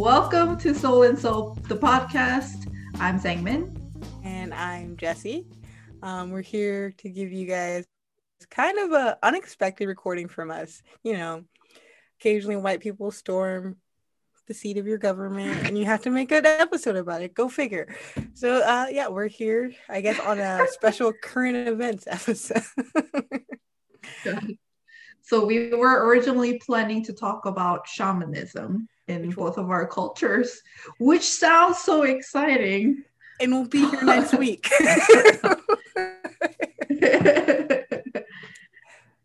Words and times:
Welcome 0.00 0.56
to 0.60 0.74
Soul 0.74 1.02
and 1.02 1.18
Soul, 1.18 1.58
the 1.68 1.76
podcast. 1.76 2.72
I'm 3.00 3.20
Sangmin. 3.20 3.78
And 4.24 4.54
I'm 4.54 4.96
Jesse. 4.96 5.46
Um, 6.02 6.30
we're 6.30 6.40
here 6.40 6.94
to 6.96 7.10
give 7.10 7.30
you 7.30 7.46
guys 7.46 7.84
kind 8.50 8.78
of 8.78 8.92
an 8.92 9.16
unexpected 9.22 9.86
recording 9.88 10.26
from 10.26 10.50
us. 10.50 10.82
You 11.02 11.18
know, 11.18 11.44
occasionally 12.18 12.56
white 12.56 12.80
people 12.80 13.10
storm 13.10 13.76
the 14.48 14.54
seat 14.54 14.78
of 14.78 14.86
your 14.86 14.96
government 14.96 15.66
and 15.66 15.76
you 15.76 15.84
have 15.84 16.00
to 16.04 16.10
make 16.10 16.32
an 16.32 16.46
episode 16.46 16.96
about 16.96 17.20
it. 17.20 17.34
Go 17.34 17.50
figure. 17.50 17.94
So 18.32 18.62
uh 18.62 18.86
yeah, 18.90 19.08
we're 19.08 19.28
here, 19.28 19.70
I 19.86 20.00
guess, 20.00 20.18
on 20.18 20.38
a 20.38 20.66
special 20.70 21.12
current 21.12 21.68
events 21.68 22.06
episode. 22.06 22.62
so 25.20 25.44
we 25.44 25.74
were 25.74 26.06
originally 26.06 26.58
planning 26.64 27.04
to 27.04 27.12
talk 27.12 27.44
about 27.44 27.86
shamanism 27.86 28.88
in 29.10 29.30
both 29.30 29.58
of 29.58 29.70
our 29.70 29.86
cultures, 29.86 30.62
which 30.98 31.22
sounds 31.22 31.78
so 31.78 32.02
exciting. 32.02 33.04
And 33.40 33.52
we'll 33.52 33.66
be 33.66 33.88
here 33.88 34.02
next 34.02 34.34
week. 34.38 34.70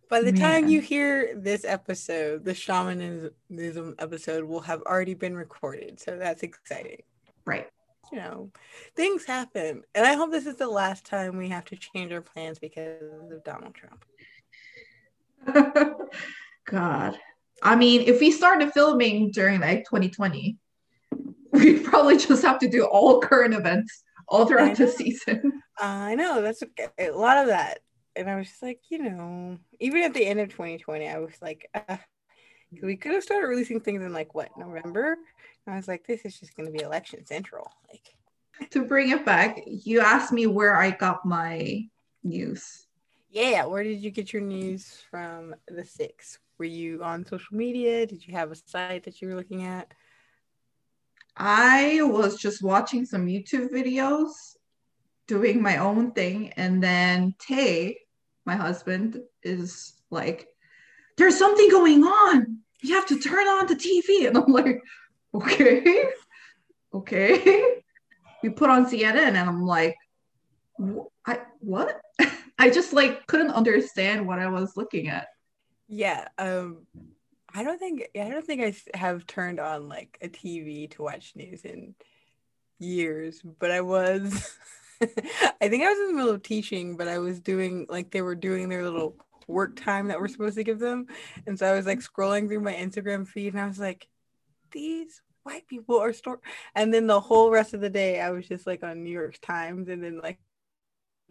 By 0.07 0.21
the 0.21 0.31
Man. 0.31 0.35
time 0.35 0.67
you 0.67 0.81
hear 0.81 1.35
this 1.35 1.65
episode, 1.65 2.45
the 2.45 2.53
shamanism 2.53 3.95
episode 3.99 4.45
will 4.45 4.61
have 4.61 4.81
already 4.83 5.13
been 5.13 5.35
recorded. 5.35 5.99
So 5.99 6.17
that's 6.17 6.43
exciting. 6.43 7.01
Right. 7.45 7.67
You 8.11 8.19
know, 8.19 8.51
things 8.95 9.25
happen. 9.25 9.83
And 9.95 10.05
I 10.05 10.13
hope 10.13 10.31
this 10.31 10.45
is 10.45 10.55
the 10.55 10.69
last 10.69 11.05
time 11.05 11.37
we 11.37 11.49
have 11.49 11.65
to 11.65 11.75
change 11.75 12.11
our 12.11 12.21
plans 12.21 12.59
because 12.59 13.01
of 13.31 13.43
Donald 13.43 13.73
Trump. 13.73 14.05
God. 16.65 17.17
I 17.61 17.75
mean, 17.75 18.01
if 18.01 18.19
we 18.19 18.31
started 18.31 18.71
filming 18.73 19.31
during 19.31 19.61
like 19.61 19.85
2020, 19.85 20.57
we 21.51 21.79
probably 21.79 22.17
just 22.17 22.43
have 22.43 22.59
to 22.59 22.69
do 22.69 22.85
all 22.85 23.19
current 23.21 23.53
events 23.53 24.03
all 24.27 24.45
throughout 24.45 24.75
the 24.75 24.87
season. 24.87 25.61
I 25.77 26.15
know 26.15 26.41
that's 26.41 26.63
a, 26.63 27.09
a 27.09 27.11
lot 27.11 27.37
of 27.37 27.47
that 27.47 27.79
and 28.15 28.29
I 28.29 28.35
was 28.35 28.47
just 28.47 28.63
like, 28.63 28.79
you 28.89 28.99
know, 28.99 29.57
even 29.79 30.01
at 30.03 30.13
the 30.13 30.25
end 30.25 30.39
of 30.39 30.49
2020, 30.49 31.07
I 31.07 31.19
was 31.19 31.33
like, 31.41 31.69
uh, 31.73 31.97
we 32.81 32.95
could 32.95 33.13
have 33.13 33.23
started 33.23 33.47
releasing 33.47 33.79
things 33.79 34.01
in 34.01 34.13
like 34.13 34.33
what 34.33 34.57
November. 34.57 35.17
And 35.65 35.73
I 35.73 35.77
was 35.77 35.87
like, 35.87 36.05
this 36.07 36.21
is 36.25 36.39
just 36.39 36.55
going 36.55 36.67
to 36.67 36.71
be 36.71 36.83
election 36.83 37.25
central. 37.25 37.71
Like, 37.89 38.69
to 38.71 38.85
bring 38.85 39.09
it 39.09 39.25
back, 39.25 39.59
you 39.65 39.99
asked 39.99 40.31
me 40.31 40.47
where 40.47 40.75
I 40.75 40.91
got 40.91 41.25
my 41.25 41.87
news. 42.23 42.87
Yeah, 43.29 43.65
where 43.65 43.83
did 43.83 43.99
you 43.99 44.11
get 44.11 44.31
your 44.31 44.41
news 44.41 45.03
from 45.11 45.55
the 45.67 45.83
six? 45.83 46.39
Were 46.57 46.65
you 46.65 47.03
on 47.03 47.25
social 47.25 47.57
media? 47.57 48.05
Did 48.05 48.25
you 48.25 48.33
have 48.33 48.51
a 48.51 48.55
site 48.55 49.03
that 49.03 49.21
you 49.21 49.27
were 49.27 49.35
looking 49.35 49.63
at? 49.63 49.93
I 51.35 51.99
was 52.01 52.37
just 52.37 52.63
watching 52.63 53.05
some 53.05 53.25
YouTube 53.25 53.71
videos, 53.71 54.31
doing 55.27 55.61
my 55.61 55.77
own 55.77 56.11
thing, 56.11 56.53
and 56.53 56.81
then 56.81 57.35
Tay 57.39 57.97
my 58.45 58.55
husband 58.55 59.19
is 59.43 59.93
like, 60.11 60.47
there's 61.17 61.37
something 61.37 61.69
going 61.69 62.03
on. 62.03 62.59
You 62.81 62.95
have 62.95 63.07
to 63.07 63.19
turn 63.19 63.47
on 63.47 63.67
the 63.67 63.75
TV. 63.75 64.27
And 64.27 64.37
I'm 64.37 64.51
like, 64.51 64.81
okay, 65.33 66.05
okay. 66.93 67.63
We 68.43 68.49
put 68.51 68.69
on 68.69 68.85
CNN 68.85 69.29
and 69.29 69.37
I'm 69.39 69.63
like, 69.63 69.95
I 71.25 71.39
what? 71.61 71.99
I 72.59 72.69
just 72.69 72.93
like 72.93 73.25
couldn't 73.25 73.49
understand 73.49 74.27
what 74.27 74.37
I 74.37 74.47
was 74.47 74.77
looking 74.77 75.07
at. 75.07 75.29
Yeah. 75.87 76.27
Um 76.37 76.87
I 77.53 77.63
don't 77.63 77.79
think 77.79 78.07
I 78.15 78.29
don't 78.29 78.45
think 78.45 78.61
I 78.93 78.97
have 78.97 79.25
turned 79.25 79.59
on 79.59 79.87
like 79.87 80.17
a 80.21 80.27
TV 80.27 80.89
to 80.91 81.03
watch 81.03 81.33
news 81.35 81.63
in 81.63 81.95
years, 82.79 83.41
but 83.59 83.71
I 83.71 83.81
was 83.81 84.57
I 85.01 85.69
think 85.69 85.83
I 85.83 85.89
was 85.89 85.99
in 85.99 86.07
the 86.07 86.13
middle 86.13 86.31
of 86.31 86.43
teaching, 86.43 86.97
but 86.97 87.07
I 87.07 87.19
was 87.19 87.39
doing 87.39 87.85
like 87.89 88.11
they 88.11 88.21
were 88.21 88.35
doing 88.35 88.69
their 88.69 88.83
little 88.83 89.15
work 89.47 89.75
time 89.75 90.07
that 90.07 90.19
we're 90.19 90.27
supposed 90.27 90.55
to 90.57 90.63
give 90.63 90.79
them. 90.79 91.05
And 91.47 91.57
so 91.57 91.67
I 91.67 91.75
was 91.75 91.85
like 91.85 91.99
scrolling 91.99 92.47
through 92.47 92.61
my 92.61 92.73
Instagram 92.73 93.27
feed 93.27 93.53
and 93.53 93.61
I 93.61 93.67
was 93.67 93.79
like, 93.79 94.07
these 94.71 95.21
white 95.43 95.67
people 95.67 95.99
are 95.99 96.11
store 96.11 96.41
and 96.73 96.93
then 96.93 97.07
the 97.07 97.19
whole 97.19 97.51
rest 97.51 97.73
of 97.73 97.79
the 97.81 97.89
day 97.89 98.19
I 98.19 98.31
was 98.31 98.47
just 98.47 98.65
like 98.65 98.83
on 98.83 99.03
New 99.03 99.11
York 99.11 99.37
Times 99.41 99.89
and 99.89 100.03
then 100.03 100.19
like 100.19 100.39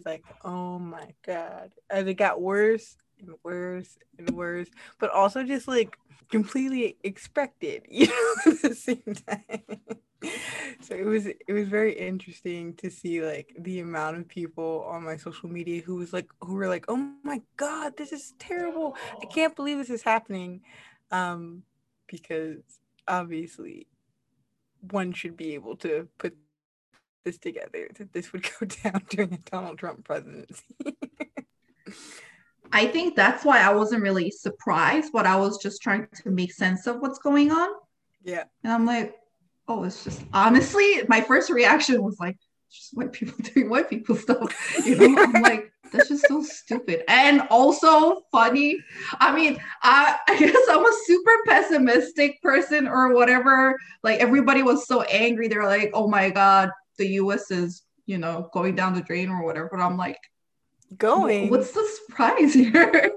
like, 0.05 0.25
oh 0.43 0.79
my 0.79 1.15
God. 1.27 1.73
As 1.91 2.07
it 2.07 2.15
got 2.15 2.41
worse 2.41 2.97
and 3.27 3.37
worse 3.43 3.99
and 4.19 4.31
worse, 4.31 4.69
but 4.99 5.11
also 5.11 5.45
just 5.45 5.69
like 5.69 5.97
completely 6.31 6.97
expected, 7.03 7.83
you 7.91 8.07
know, 8.07 8.35
at 8.47 8.63
the 8.63 8.75
same 8.75 9.03
time. 9.27 9.81
So 10.81 10.95
it 10.95 11.05
was 11.05 11.27
it 11.27 11.53
was 11.53 11.69
very 11.69 11.93
interesting 11.93 12.75
to 12.77 12.91
see 12.91 13.25
like 13.25 13.55
the 13.59 13.81
amount 13.81 14.17
of 14.17 14.29
people 14.29 14.85
on 14.89 15.05
my 15.05 15.17
social 15.17 15.49
media 15.51 15.83
who 15.83 15.97
was 15.97 16.13
like 16.13 16.31
who 16.41 16.55
were 16.55 16.69
like 16.69 16.87
oh 16.89 16.97
my 17.23 17.43
god 17.57 17.97
this 17.97 18.13
is 18.13 18.35
terrible. 18.39 18.97
I 19.21 19.27
can't 19.27 19.55
believe 19.55 19.79
this 19.79 19.91
is 19.91 20.03
happening. 20.03 20.63
Um 21.11 21.63
because 22.07 22.63
obviously 23.07 23.87
one 24.91 25.13
should 25.13 25.37
be 25.37 25.55
able 25.55 25.77
to 25.77 26.09
put 26.19 26.37
this 27.25 27.39
together 27.39 27.89
that 27.99 28.13
this 28.13 28.33
would 28.33 28.43
go 28.43 28.67
down 28.83 29.03
during 29.09 29.33
a 29.33 29.39
donald 29.51 29.79
trump 29.79 30.05
presidency 30.05 30.63
i 32.75 32.87
think 32.87 33.17
that's 33.17 33.45
why 33.45 33.61
i 33.61 33.73
wasn't 33.73 34.03
really 34.03 34.31
surprised 34.31 35.11
but 35.13 35.27
i 35.27 35.37
was 35.37 35.57
just 35.59 35.81
trying 35.81 36.07
to 36.15 36.31
make 36.31 36.53
sense 36.53 36.87
of 36.87 37.01
what's 37.01 37.19
going 37.19 37.51
on 37.51 37.69
yeah 38.23 38.45
and 38.63 38.73
i'm 38.73 38.85
like 38.85 39.17
oh, 39.69 39.85
it's 39.85 40.05
just 40.05 40.23
honestly, 40.33 41.03
my 41.09 41.21
first 41.21 41.51
reaction 41.51 42.03
was 42.03 42.19
like, 42.19 42.37
just 42.71 42.95
white 42.95 43.13
people 43.13 43.37
doing 43.55 43.69
white 43.69 43.89
people 43.89 44.17
stuff. 44.17 44.85
You 44.85 44.97
know, 44.97 45.23
I'm 45.35 45.43
like, 45.43 45.73
that's 45.93 46.09
just 46.09 46.27
so 46.27 46.43
stupid. 46.43 47.05
And 47.09 47.43
also 47.51 48.23
funny. 48.33 48.79
I 49.21 49.35
mean, 49.35 49.59
I, 49.83 50.17
I 50.29 50.39
guess 50.39 50.57
I'm 50.69 50.85
a 50.85 50.99
super 51.05 51.33
pessimistic 51.47 52.41
person 52.43 52.89
or 52.89 53.15
whatever. 53.15 53.79
Like 54.03 54.21
everybody 54.21 54.63
was 54.63 54.87
so 54.87 55.03
angry. 55.03 55.49
They're 55.49 55.67
like, 55.67 55.91
oh 55.95 56.09
my 56.09 56.31
God, 56.31 56.71
the 56.99 57.07
US 57.09 57.51
is, 57.51 57.83
you 58.07 58.19
know, 58.19 58.51
going 58.53 58.75
down 58.75 58.95
the 58.95 59.03
drain 59.03 59.31
or 59.31 59.45
whatever. 59.45 59.69
But 59.71 59.81
I'm 59.81 59.97
like, 59.97 60.19
going. 60.99 61.51
What's 61.51 61.73
the 61.73 61.87
surprise 62.07 62.55
here? 62.55 63.13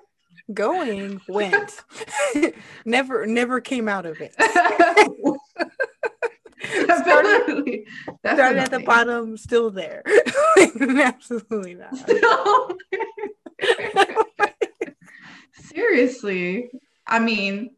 Going 0.53 1.19
went. 1.27 1.83
never 2.85 3.25
never 3.25 3.59
came 3.59 3.89
out 3.89 4.05
of 4.05 4.21
it. 4.21 4.33
Definitely. 6.87 7.85
Started 8.19 8.59
at 8.59 8.71
the 8.71 8.79
bottom, 8.85 9.37
still 9.37 9.71
there. 9.71 10.03
Absolutely 10.81 11.75
not. 11.75 11.95
Seriously. 15.53 16.69
I 17.05 17.19
mean. 17.19 17.71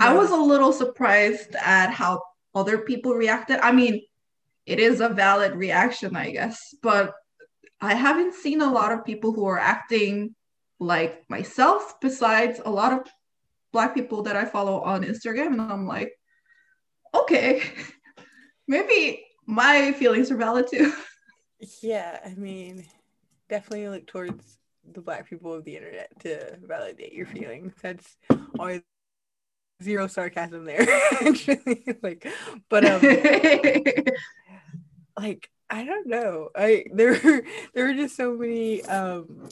I 0.00 0.12
was 0.14 0.30
a 0.30 0.36
little 0.36 0.72
surprised 0.72 1.54
at 1.54 1.90
how 1.90 2.20
other 2.52 2.78
people 2.78 3.14
reacted. 3.14 3.60
I 3.60 3.70
mean, 3.70 4.02
it 4.66 4.80
is 4.80 5.00
a 5.00 5.08
valid 5.08 5.54
reaction, 5.54 6.16
I 6.16 6.30
guess, 6.30 6.74
but 6.82 7.14
I 7.84 7.94
haven't 7.94 8.34
seen 8.34 8.60
a 8.60 8.72
lot 8.72 8.92
of 8.92 9.04
people 9.04 9.32
who 9.32 9.46
are 9.46 9.58
acting 9.58 10.34
like 10.78 11.28
myself, 11.28 12.00
besides 12.00 12.60
a 12.64 12.70
lot 12.70 12.92
of 12.92 13.06
Black 13.72 13.94
people 13.94 14.22
that 14.22 14.36
I 14.36 14.44
follow 14.44 14.80
on 14.80 15.02
Instagram. 15.02 15.48
And 15.48 15.60
I'm 15.60 15.86
like, 15.86 16.12
okay, 17.14 17.62
maybe 18.68 19.26
my 19.46 19.92
feelings 19.92 20.30
are 20.30 20.36
valid 20.36 20.68
too. 20.68 20.92
Yeah, 21.80 22.18
I 22.22 22.34
mean, 22.34 22.84
definitely 23.48 23.88
look 23.88 24.06
towards 24.06 24.58
the 24.92 25.00
black 25.00 25.30
people 25.30 25.54
of 25.54 25.64
the 25.64 25.76
internet 25.76 26.10
to 26.20 26.58
validate 26.62 27.14
your 27.14 27.24
feelings. 27.24 27.72
That's 27.80 28.18
always 28.58 28.82
zero 29.82 30.06
sarcasm 30.06 30.66
there, 30.66 30.82
actually. 31.22 31.86
like, 32.02 32.30
but 32.68 32.84
um, 32.84 33.00
like 35.16 35.48
I 35.74 35.84
don't 35.84 36.06
know. 36.06 36.50
I 36.54 36.84
there 36.92 37.42
there 37.74 37.86
were 37.86 37.94
just 37.94 38.16
so 38.16 38.36
many 38.36 38.82
um 38.84 39.48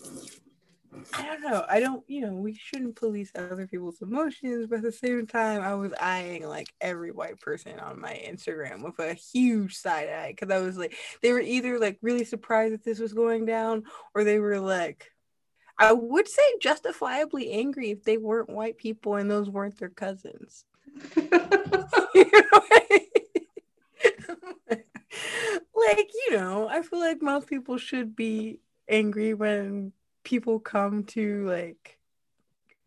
I 1.15 1.23
don't 1.25 1.41
know. 1.41 1.65
I 1.69 1.81
don't, 1.81 2.05
you 2.07 2.21
know, 2.21 2.35
we 2.35 2.55
shouldn't 2.55 2.97
police 2.97 3.33
other 3.35 3.67
people's 3.67 4.01
emotions, 4.03 4.67
but 4.69 4.77
at 4.77 4.83
the 4.83 4.93
same 4.93 5.27
time, 5.27 5.63
I 5.63 5.75
was 5.75 5.93
eyeing 6.01 6.47
like 6.47 6.73
every 6.81 7.11
white 7.11 7.41
person 7.41 7.81
on 7.81 7.99
my 7.99 8.23
Instagram 8.25 8.85
with 8.85 8.99
a 9.01 9.15
huge 9.15 9.75
side 9.75 10.11
eye 10.11 10.29
because 10.29 10.55
I 10.55 10.61
was 10.61 10.77
like, 10.77 10.95
they 11.23 11.33
were 11.33 11.41
either 11.41 11.81
like 11.81 11.99
really 12.03 12.25
surprised 12.25 12.75
that 12.75 12.85
this 12.85 13.01
was 13.01 13.15
going 13.15 13.47
down, 13.47 13.85
or 14.15 14.23
they 14.23 14.39
were 14.39 14.61
like, 14.61 15.11
I 15.79 15.93
would 15.93 16.29
say 16.29 16.43
justifiably 16.61 17.51
angry 17.51 17.91
if 17.91 18.05
they 18.05 18.19
weren't 18.19 18.51
white 18.51 18.77
people 18.77 19.17
and 19.17 19.31
those 19.31 19.51
weren't 19.51 19.79
their 19.79 19.89
cousins. 19.89 20.67
you 21.17 21.31
know 21.33 22.63
like, 24.69 24.87
you 25.13 26.33
know, 26.33 26.69
I 26.69 26.83
feel 26.83 27.01
like 27.01 27.23
most 27.23 27.47
people 27.47 27.79
should 27.79 28.15
be 28.17 28.61
angry 28.89 29.35
when 29.35 29.93
people 30.25 30.61
come 30.61 31.05
to 31.05 31.47
like 31.47 31.99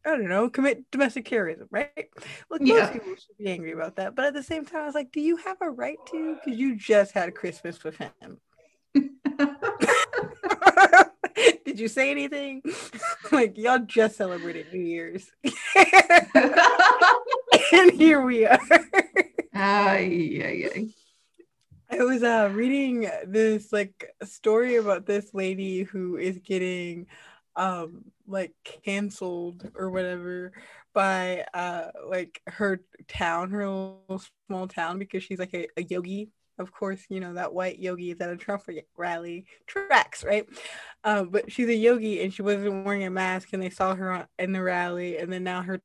I 0.05 0.11
don't 0.11 0.29
know, 0.29 0.49
commit 0.49 0.89
domestic 0.91 1.25
terrorism, 1.25 1.67
right? 1.71 2.09
Like 2.49 2.61
Yeah. 2.61 2.81
most 2.81 2.93
people 2.93 3.15
should 3.15 3.37
be 3.39 3.49
angry 3.49 3.71
about 3.71 3.95
that. 3.95 4.15
But 4.15 4.25
at 4.25 4.35
the 4.35 4.43
same 4.43 4.63
time, 4.63 4.83
I 4.83 4.85
was 4.85 4.93
like, 4.93 5.11
do 5.11 5.19
you 5.19 5.37
have 5.37 5.57
a 5.61 5.69
right 5.69 5.97
to? 6.11 6.35
Because 6.35 6.59
you 6.59 6.75
just 6.75 7.11
had 7.13 7.33
Christmas 7.33 7.83
with 7.83 7.97
him. 7.97 8.39
Did 11.65 11.79
you 11.79 11.87
say 11.87 12.11
anything? 12.11 12.61
like 13.31 13.57
y'all 13.57 13.79
just 13.79 14.15
celebrated 14.17 14.67
New 14.71 14.79
Year's. 14.79 15.31
and 17.73 17.91
here 17.91 18.21
we 18.21 18.45
are. 18.45 18.59
Ay, 19.53 20.39
ay, 20.43 20.69
ay. 20.75 20.87
I 21.97 22.03
was 22.03 22.23
uh 22.23 22.49
reading 22.53 23.09
this 23.25 23.71
like 23.71 24.13
story 24.23 24.75
about 24.75 25.05
this 25.05 25.33
lady 25.33 25.83
who 25.83 26.17
is 26.17 26.39
getting 26.39 27.07
um 27.55 28.03
like 28.27 28.53
canceled 28.83 29.69
or 29.75 29.89
whatever 29.89 30.51
by 30.93 31.45
uh 31.53 31.91
like 32.09 32.41
her 32.47 32.81
town, 33.07 33.51
her 33.51 33.67
little 33.67 34.21
small 34.49 34.67
town 34.67 34.99
because 34.99 35.23
she's 35.23 35.39
like 35.39 35.53
a, 35.53 35.67
a 35.77 35.83
yogi. 35.83 36.29
Of 36.57 36.71
course, 36.71 37.01
you 37.09 37.19
know 37.19 37.33
that 37.33 37.53
white 37.53 37.79
yogi 37.79 38.11
is 38.11 38.19
at 38.21 38.29
a 38.29 38.37
Trump 38.37 38.63
rally 38.97 39.45
tracks, 39.67 40.23
right? 40.23 40.47
Um, 41.03 41.29
but 41.29 41.51
she's 41.51 41.67
a 41.67 41.75
yogi 41.75 42.23
and 42.23 42.33
she 42.33 42.41
wasn't 42.41 42.85
wearing 42.85 43.03
a 43.05 43.09
mask, 43.09 43.49
and 43.53 43.61
they 43.61 43.69
saw 43.69 43.95
her 43.95 44.11
on, 44.11 44.27
in 44.39 44.51
the 44.53 44.61
rally, 44.61 45.17
and 45.17 45.31
then 45.31 45.43
now 45.43 45.61
her 45.61 45.81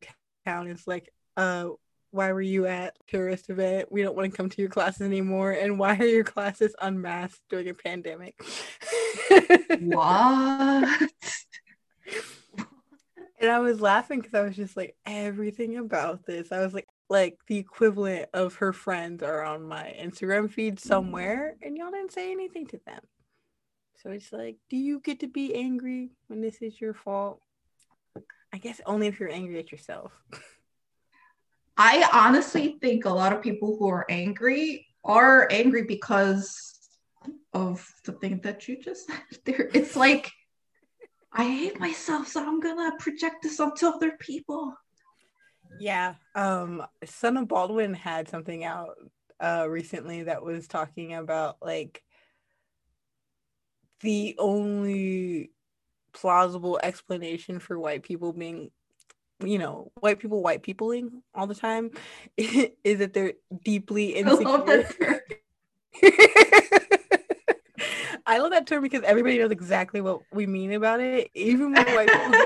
town 0.46 0.68
is 0.68 0.86
like, 0.86 1.12
uh, 1.36 1.68
why 2.10 2.32
were 2.32 2.40
you 2.42 2.66
at 2.66 2.96
tourist 3.08 3.50
event? 3.50 3.90
We 3.90 4.02
don't 4.02 4.16
want 4.16 4.30
to 4.30 4.36
come 4.36 4.48
to 4.48 4.60
your 4.60 4.70
classes 4.70 5.02
anymore. 5.02 5.52
And 5.52 5.78
why 5.78 5.96
are 5.96 6.04
your 6.04 6.24
classes 6.24 6.74
unmasked 6.80 7.42
during 7.48 7.68
a 7.68 7.74
pandemic? 7.74 8.40
What? 9.80 11.10
and 13.40 13.50
I 13.50 13.60
was 13.60 13.80
laughing 13.80 14.20
because 14.20 14.34
I 14.34 14.42
was 14.42 14.56
just 14.56 14.76
like, 14.76 14.96
everything 15.06 15.78
about 15.78 16.26
this. 16.26 16.50
I 16.52 16.60
was 16.60 16.74
like, 16.74 16.88
like 17.08 17.38
the 17.46 17.58
equivalent 17.58 18.28
of 18.34 18.56
her 18.56 18.72
friends 18.72 19.22
are 19.22 19.42
on 19.42 19.62
my 19.62 19.94
Instagram 20.00 20.50
feed 20.50 20.78
somewhere, 20.78 21.54
mm-hmm. 21.56 21.68
and 21.68 21.76
y'all 21.76 21.90
didn't 21.90 22.12
say 22.12 22.30
anything 22.30 22.66
to 22.68 22.80
them. 22.86 23.00
So 24.02 24.10
it's 24.10 24.32
like, 24.32 24.56
do 24.68 24.76
you 24.76 25.00
get 25.00 25.20
to 25.20 25.26
be 25.26 25.54
angry 25.54 26.10
when 26.28 26.40
this 26.40 26.62
is 26.62 26.80
your 26.80 26.94
fault? 26.94 27.40
I 28.52 28.58
guess 28.58 28.80
only 28.86 29.06
if 29.06 29.20
you're 29.20 29.30
angry 29.30 29.58
at 29.58 29.70
yourself. 29.72 30.12
I 31.82 32.06
honestly 32.12 32.76
think 32.82 33.06
a 33.06 33.10
lot 33.10 33.32
of 33.32 33.40
people 33.40 33.74
who 33.78 33.88
are 33.88 34.04
angry 34.10 34.86
are 35.02 35.48
angry 35.50 35.84
because 35.84 36.78
of 37.54 37.90
the 38.04 38.12
thing 38.12 38.42
that 38.42 38.68
you 38.68 38.78
just 38.78 39.06
said. 39.06 39.22
There, 39.46 39.70
it's 39.72 39.96
like 39.96 40.30
I 41.32 41.44
hate 41.44 41.80
myself, 41.80 42.28
so 42.28 42.46
I'm 42.46 42.60
gonna 42.60 42.98
project 42.98 43.42
this 43.42 43.60
onto 43.60 43.86
other 43.86 44.12
people. 44.20 44.76
Yeah. 45.80 46.16
Um 46.34 46.84
Son 47.06 47.38
of 47.38 47.48
Baldwin 47.48 47.94
had 47.94 48.28
something 48.28 48.62
out 48.62 48.96
uh 49.42 49.64
recently 49.66 50.24
that 50.24 50.44
was 50.44 50.68
talking 50.68 51.14
about 51.14 51.56
like 51.62 52.02
the 54.02 54.36
only 54.38 55.50
plausible 56.12 56.78
explanation 56.82 57.58
for 57.58 57.78
white 57.78 58.02
people 58.02 58.34
being 58.34 58.70
you 59.42 59.58
know 59.58 59.90
white 60.00 60.18
people 60.18 60.42
white 60.42 60.62
peopling 60.62 61.22
all 61.34 61.46
the 61.46 61.54
time 61.54 61.90
is 62.36 62.98
that 62.98 63.12
they're 63.12 63.34
deeply 63.64 64.06
insecure. 64.16 64.88
I 68.26 68.38
love 68.38 68.50
that 68.52 68.66
term 68.66 68.82
because 68.82 69.02
everybody 69.02 69.38
knows 69.38 69.50
exactly 69.50 70.00
what 70.00 70.20
we 70.32 70.46
mean 70.46 70.72
about 70.72 71.00
it. 71.00 71.30
Even 71.34 71.72
when 71.72 71.86
white 71.86 72.08
people 72.08 72.44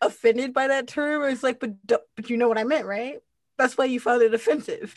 offended 0.00 0.54
by 0.54 0.68
that 0.68 0.86
term, 0.86 1.22
it's 1.24 1.42
like, 1.42 1.60
but 1.60 1.72
but 1.86 2.30
you 2.30 2.36
know 2.36 2.48
what 2.48 2.58
I 2.58 2.64
meant, 2.64 2.86
right? 2.86 3.18
That's 3.58 3.76
why 3.76 3.84
you 3.84 4.00
found 4.00 4.22
it 4.22 4.32
offensive. 4.32 4.94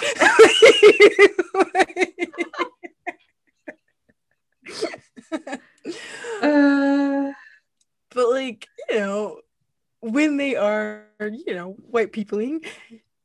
Uh, 6.41 7.31
but 8.11 8.29
like 8.29 8.67
you 8.89 8.99
know, 8.99 9.39
when 9.99 10.37
they 10.37 10.55
are 10.55 11.05
you 11.19 11.55
know 11.55 11.71
white 11.89 12.11
peopling, 12.11 12.61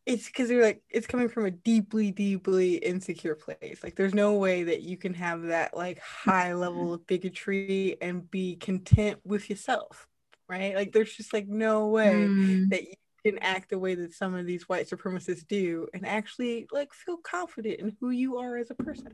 it's 0.06 0.26
because 0.26 0.48
they're 0.48 0.62
like 0.62 0.82
it's 0.90 1.06
coming 1.06 1.28
from 1.28 1.46
a 1.46 1.50
deeply, 1.50 2.10
deeply 2.10 2.76
insecure 2.76 3.36
place. 3.36 3.80
Like 3.82 3.96
there's 3.96 4.14
no 4.14 4.34
way 4.34 4.64
that 4.64 4.82
you 4.82 4.96
can 4.96 5.14
have 5.14 5.42
that 5.44 5.76
like 5.76 6.00
high 6.00 6.54
level 6.54 6.94
of 6.94 7.06
bigotry 7.06 7.96
and 8.00 8.28
be 8.30 8.56
content 8.56 9.20
with 9.24 9.48
yourself, 9.48 10.08
right? 10.48 10.74
Like 10.74 10.92
there's 10.92 11.14
just 11.14 11.32
like 11.32 11.48
no 11.48 11.88
way 11.88 12.26
mm, 12.26 12.69
that 12.70 12.82
you 12.82 12.94
can 13.24 13.38
act 13.38 13.70
the 13.70 13.78
way 13.78 13.94
that 13.94 14.12
some 14.12 14.34
of 14.34 14.46
these 14.46 14.69
white 14.69 14.88
supremacists 14.88 15.46
do 15.46 15.86
and 15.94 16.06
actually 16.06 16.66
like 16.72 16.92
feel 16.92 17.19
confident 17.19 17.78
in 17.78 17.96
who 18.00 18.10
you 18.10 18.38
are 18.38 18.56
as 18.56 18.70
a 18.70 18.74
person. 18.74 19.12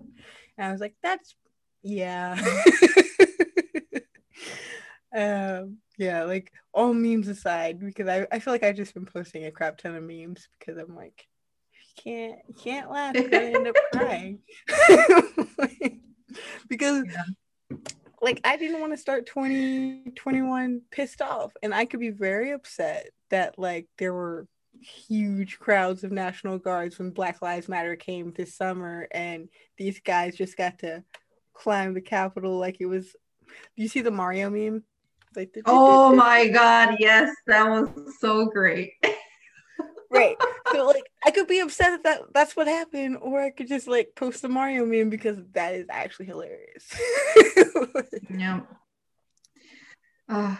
And 0.56 0.69
I 0.69 0.72
was 0.72 0.81
like, 0.81 0.94
that's 1.02 1.34
yeah. 1.82 2.40
um 5.14 5.78
yeah, 5.98 6.22
like 6.22 6.52
all 6.72 6.94
memes 6.94 7.28
aside, 7.28 7.80
because 7.80 8.08
I, 8.08 8.26
I 8.30 8.38
feel 8.38 8.54
like 8.54 8.62
I've 8.62 8.76
just 8.76 8.94
been 8.94 9.04
posting 9.04 9.44
a 9.44 9.50
crap 9.50 9.78
ton 9.78 9.96
of 9.96 10.02
memes 10.04 10.48
because 10.58 10.78
I'm 10.78 10.94
like, 10.94 11.26
you 11.72 12.02
can't 12.02 12.38
you 12.48 12.54
can't 12.54 12.90
laugh, 12.90 13.14
you're 13.14 13.28
gonna 13.28 13.44
end 13.46 13.66
up 13.66 13.76
crying. 13.92 14.38
because 16.68 17.04
like 18.22 18.40
I 18.44 18.56
didn't 18.56 18.80
want 18.80 18.92
to 18.92 18.96
start 18.96 19.26
2021 19.26 20.82
pissed 20.90 21.20
off. 21.20 21.52
And 21.62 21.74
I 21.74 21.84
could 21.84 22.00
be 22.00 22.10
very 22.10 22.52
upset 22.52 23.08
that 23.30 23.58
like 23.58 23.88
there 23.98 24.14
were 24.14 24.46
huge 24.80 25.58
crowds 25.58 26.04
of 26.04 26.12
National 26.12 26.58
Guards 26.58 26.98
when 26.98 27.10
Black 27.10 27.42
Lives 27.42 27.68
Matter 27.68 27.96
came 27.96 28.32
this 28.32 28.54
summer 28.54 29.08
and 29.10 29.48
these 29.76 30.00
guys 30.00 30.36
just 30.36 30.56
got 30.56 30.78
to 30.80 31.02
climb 31.54 31.94
the 31.94 32.00
Capitol 32.00 32.56
like 32.58 32.76
it 32.80 32.86
was 32.86 33.16
you 33.76 33.88
see 33.88 34.02
the 34.02 34.10
Mario 34.10 34.50
meme? 34.50 34.84
Like 35.36 35.56
oh 35.66 36.14
my 36.14 36.48
god, 36.48 36.96
yes, 36.98 37.34
that 37.46 37.69
was 37.69 37.88
so 38.20 38.46
great. 38.46 38.92
right. 40.10 40.36
So 40.72 40.86
like 40.86 41.04
I 41.25 41.30
could 41.30 41.46
be 41.46 41.60
upset 41.60 42.02
that, 42.02 42.04
that 42.04 42.32
that's 42.34 42.56
what 42.56 42.67
happened, 42.67 43.19
or 43.20 43.41
I 43.41 43.50
could 43.50 43.69
just 43.69 43.88
like 43.88 44.12
post 44.17 44.43
the 44.43 44.48
Mario 44.48 44.86
meme 44.86 45.10
because 45.10 45.38
that 45.53 45.74
is 45.74 45.86
actually 45.91 46.26
hilarious. 46.26 46.93
yeah. 48.31 48.60
Uh, 50.29 50.56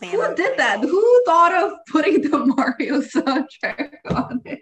who 0.00 0.34
did 0.34 0.58
that? 0.58 0.80
Who 0.80 1.22
thought 1.24 1.54
of 1.54 1.72
putting 1.90 2.22
the 2.22 2.38
Mario 2.56 3.00
soundtrack 3.00 3.92
on 4.10 4.40
it? 4.44 4.60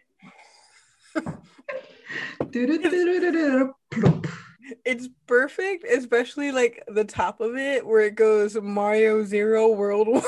It's 4.85 5.09
perfect, 5.27 5.85
especially 5.85 6.53
like 6.53 6.85
the 6.89 7.05
top 7.05 7.41
of 7.41 7.57
it 7.57 7.87
where 7.87 8.01
it 8.01 8.15
goes 8.15 8.57
Mario 8.61 9.25
Zero 9.25 9.69
World 9.69 10.09
One. 10.13 10.23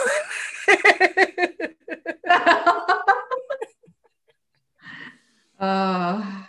uh, 5.60 6.42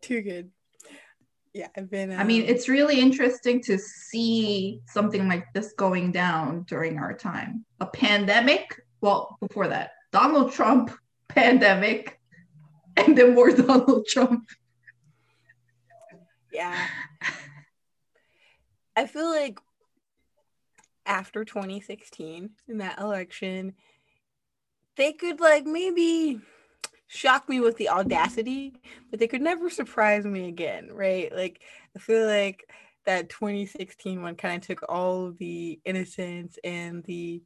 Too 0.00 0.22
good. 0.22 0.50
Yeah, 1.54 1.68
I've 1.76 1.90
been. 1.90 2.12
I 2.12 2.24
mean, 2.24 2.42
um, 2.42 2.48
it's 2.48 2.68
really 2.68 3.00
interesting 3.00 3.62
to 3.62 3.78
see 3.78 4.80
something 4.86 5.26
like 5.28 5.46
this 5.54 5.72
going 5.72 6.12
down 6.12 6.64
during 6.68 6.98
our 6.98 7.14
time. 7.14 7.64
A 7.80 7.86
pandemic, 7.86 8.80
well, 9.00 9.36
before 9.40 9.66
that, 9.68 9.92
Donald 10.12 10.52
Trump 10.52 10.92
pandemic, 11.28 12.20
and 12.96 13.18
then 13.18 13.34
more 13.34 13.50
Donald 13.50 14.06
Trump. 14.06 14.48
Yeah. 16.52 16.86
I 18.96 19.06
feel 19.06 19.30
like 19.30 19.58
after 21.06 21.44
2016 21.44 22.50
in 22.68 22.78
that 22.78 22.98
election, 22.98 23.74
they 24.96 25.12
could 25.12 25.40
like 25.40 25.64
maybe 25.64 26.40
shock 27.06 27.48
me 27.48 27.60
with 27.60 27.76
the 27.76 27.88
audacity, 27.88 28.74
but 29.10 29.18
they 29.18 29.26
could 29.26 29.40
never 29.40 29.70
surprise 29.70 30.24
me 30.24 30.48
again, 30.48 30.90
right? 30.92 31.34
Like 31.34 31.60
I 31.96 31.98
feel 31.98 32.26
like 32.26 32.68
that 33.06 33.30
2016 33.30 34.20
one 34.20 34.34
kind 34.36 34.62
of 34.62 34.66
took 34.66 34.88
all 34.88 35.32
the 35.32 35.80
innocence 35.84 36.58
and 36.62 37.02
the 37.04 37.42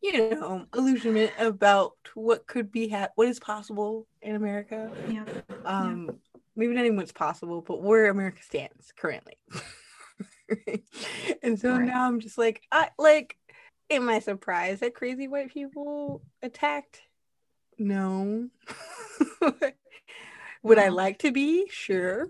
you 0.00 0.30
know 0.30 0.66
illusionment 0.74 1.32
about 1.38 1.92
what 2.14 2.46
could 2.46 2.70
be 2.70 2.88
ha- 2.88 3.08
what 3.16 3.28
is 3.28 3.40
possible 3.40 4.06
in 4.22 4.36
America. 4.36 4.90
Yeah. 5.08 5.24
Um 5.64 6.20
maybe 6.56 6.74
not 6.74 6.84
even 6.84 6.96
what's 6.96 7.12
possible, 7.12 7.60
but 7.60 7.82
where 7.82 8.10
America 8.10 8.42
stands 8.42 8.92
currently. 8.96 9.36
and 11.42 11.58
so 11.58 11.76
Right. 11.76 11.86
now 11.86 12.06
I'm 12.06 12.20
just 12.20 12.38
like, 12.38 12.62
I 12.72 12.90
like, 12.98 13.36
am 13.90 14.08
I 14.08 14.20
surprised 14.20 14.80
that 14.80 14.94
crazy 14.94 15.28
white 15.28 15.52
people 15.52 16.22
attacked? 16.42 17.02
No. 17.78 18.48
Would 20.62 20.78
I 20.78 20.88
like 20.88 21.18
to 21.20 21.30
be? 21.30 21.66
Sure. 21.68 22.28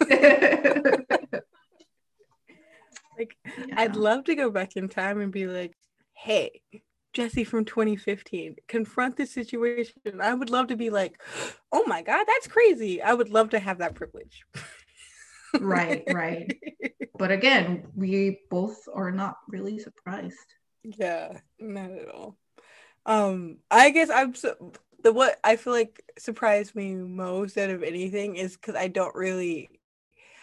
like, 3.18 3.36
I'd 3.76 3.96
love 3.96 4.24
to 4.24 4.34
go 4.34 4.50
back 4.50 4.76
in 4.76 4.88
time 4.88 5.20
and 5.20 5.32
be 5.32 5.46
like, 5.46 5.74
hey, 6.14 6.62
Jesse 7.14 7.44
from 7.44 7.64
2015 7.64 8.56
confront 8.68 9.16
the 9.16 9.26
situation. 9.26 10.20
I 10.20 10.34
would 10.34 10.50
love 10.50 10.66
to 10.68 10.76
be 10.76 10.90
like, 10.90 11.20
oh 11.72 11.84
my 11.86 12.02
God, 12.02 12.24
that's 12.26 12.48
crazy. 12.48 13.00
I 13.00 13.14
would 13.14 13.30
love 13.30 13.50
to 13.50 13.58
have 13.58 13.78
that 13.78 13.94
privilege. 13.94 14.44
right, 15.60 16.04
right. 16.12 16.52
But 17.16 17.30
again, 17.30 17.86
we 17.94 18.40
both 18.50 18.88
are 18.92 19.12
not 19.12 19.36
really 19.48 19.78
surprised. 19.78 20.54
Yeah, 20.82 21.38
not 21.58 21.90
at 21.92 22.08
all. 22.08 22.36
Um, 23.06 23.58
I 23.70 23.90
guess 23.90 24.10
I'm 24.10 24.34
so 24.34 24.72
the 25.02 25.12
what 25.12 25.38
I 25.44 25.56
feel 25.56 25.72
like 25.72 26.02
surprised 26.18 26.74
me 26.74 26.94
most 26.94 27.56
out 27.56 27.70
of 27.70 27.82
anything 27.82 28.36
is 28.36 28.56
because 28.56 28.74
I 28.74 28.88
don't 28.88 29.14
really 29.14 29.68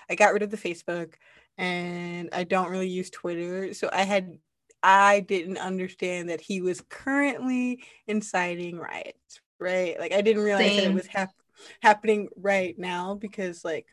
I 0.09 0.15
got 0.15 0.33
rid 0.33 0.43
of 0.43 0.51
the 0.51 0.57
Facebook 0.57 1.13
and 1.57 2.29
I 2.33 2.43
don't 2.43 2.69
really 2.69 2.87
use 2.87 3.09
Twitter. 3.09 3.73
So 3.73 3.89
I 3.91 4.03
had 4.03 4.37
I 4.83 5.21
didn't 5.21 5.57
understand 5.57 6.29
that 6.29 6.41
he 6.41 6.61
was 6.61 6.81
currently 6.89 7.83
inciting 8.07 8.77
riots, 8.77 9.41
right? 9.59 9.99
Like 9.99 10.13
I 10.13 10.21
didn't 10.21 10.43
realize 10.43 10.75
Same. 10.75 10.75
that 10.77 10.85
it 10.85 10.93
was 10.93 11.07
hap- 11.07 11.35
happening 11.81 12.29
right 12.35 12.77
now 12.77 13.15
because 13.15 13.63
like 13.63 13.87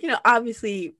you 0.00 0.08
know, 0.08 0.18
obviously 0.24 0.94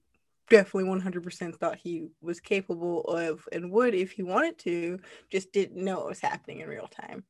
definitely 0.49 0.89
100% 0.89 1.55
thought 1.55 1.77
he 1.77 2.07
was 2.21 2.39
capable 2.39 3.01
of 3.01 3.47
and 3.51 3.71
would 3.71 3.93
if 3.95 4.11
he 4.11 4.23
wanted 4.23 4.57
to, 4.59 4.99
just 5.29 5.51
didn't 5.51 5.83
know 5.83 6.01
it 6.01 6.09
was 6.09 6.19
happening 6.19 6.59
in 6.61 6.69
real 6.69 6.87
time. 6.87 7.23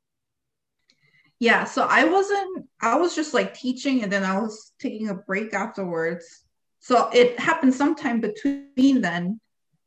Yeah, 1.40 1.66
so 1.66 1.86
I 1.90 2.06
wasn't, 2.06 2.66
I 2.82 2.96
was 2.96 3.16
just 3.16 3.34
like 3.34 3.54
teaching 3.54 4.04
and 4.04 4.12
then 4.12 4.24
I 4.24 4.40
was 4.40 4.72
taking 4.80 5.10
a 5.10 5.16
break 5.16 5.54
afterwards. 5.54 6.26
So 6.80 7.10
it 7.14 7.40
happened 7.40 7.74
sometime 7.74 8.22
between 8.22 9.02
then, 9.02 9.40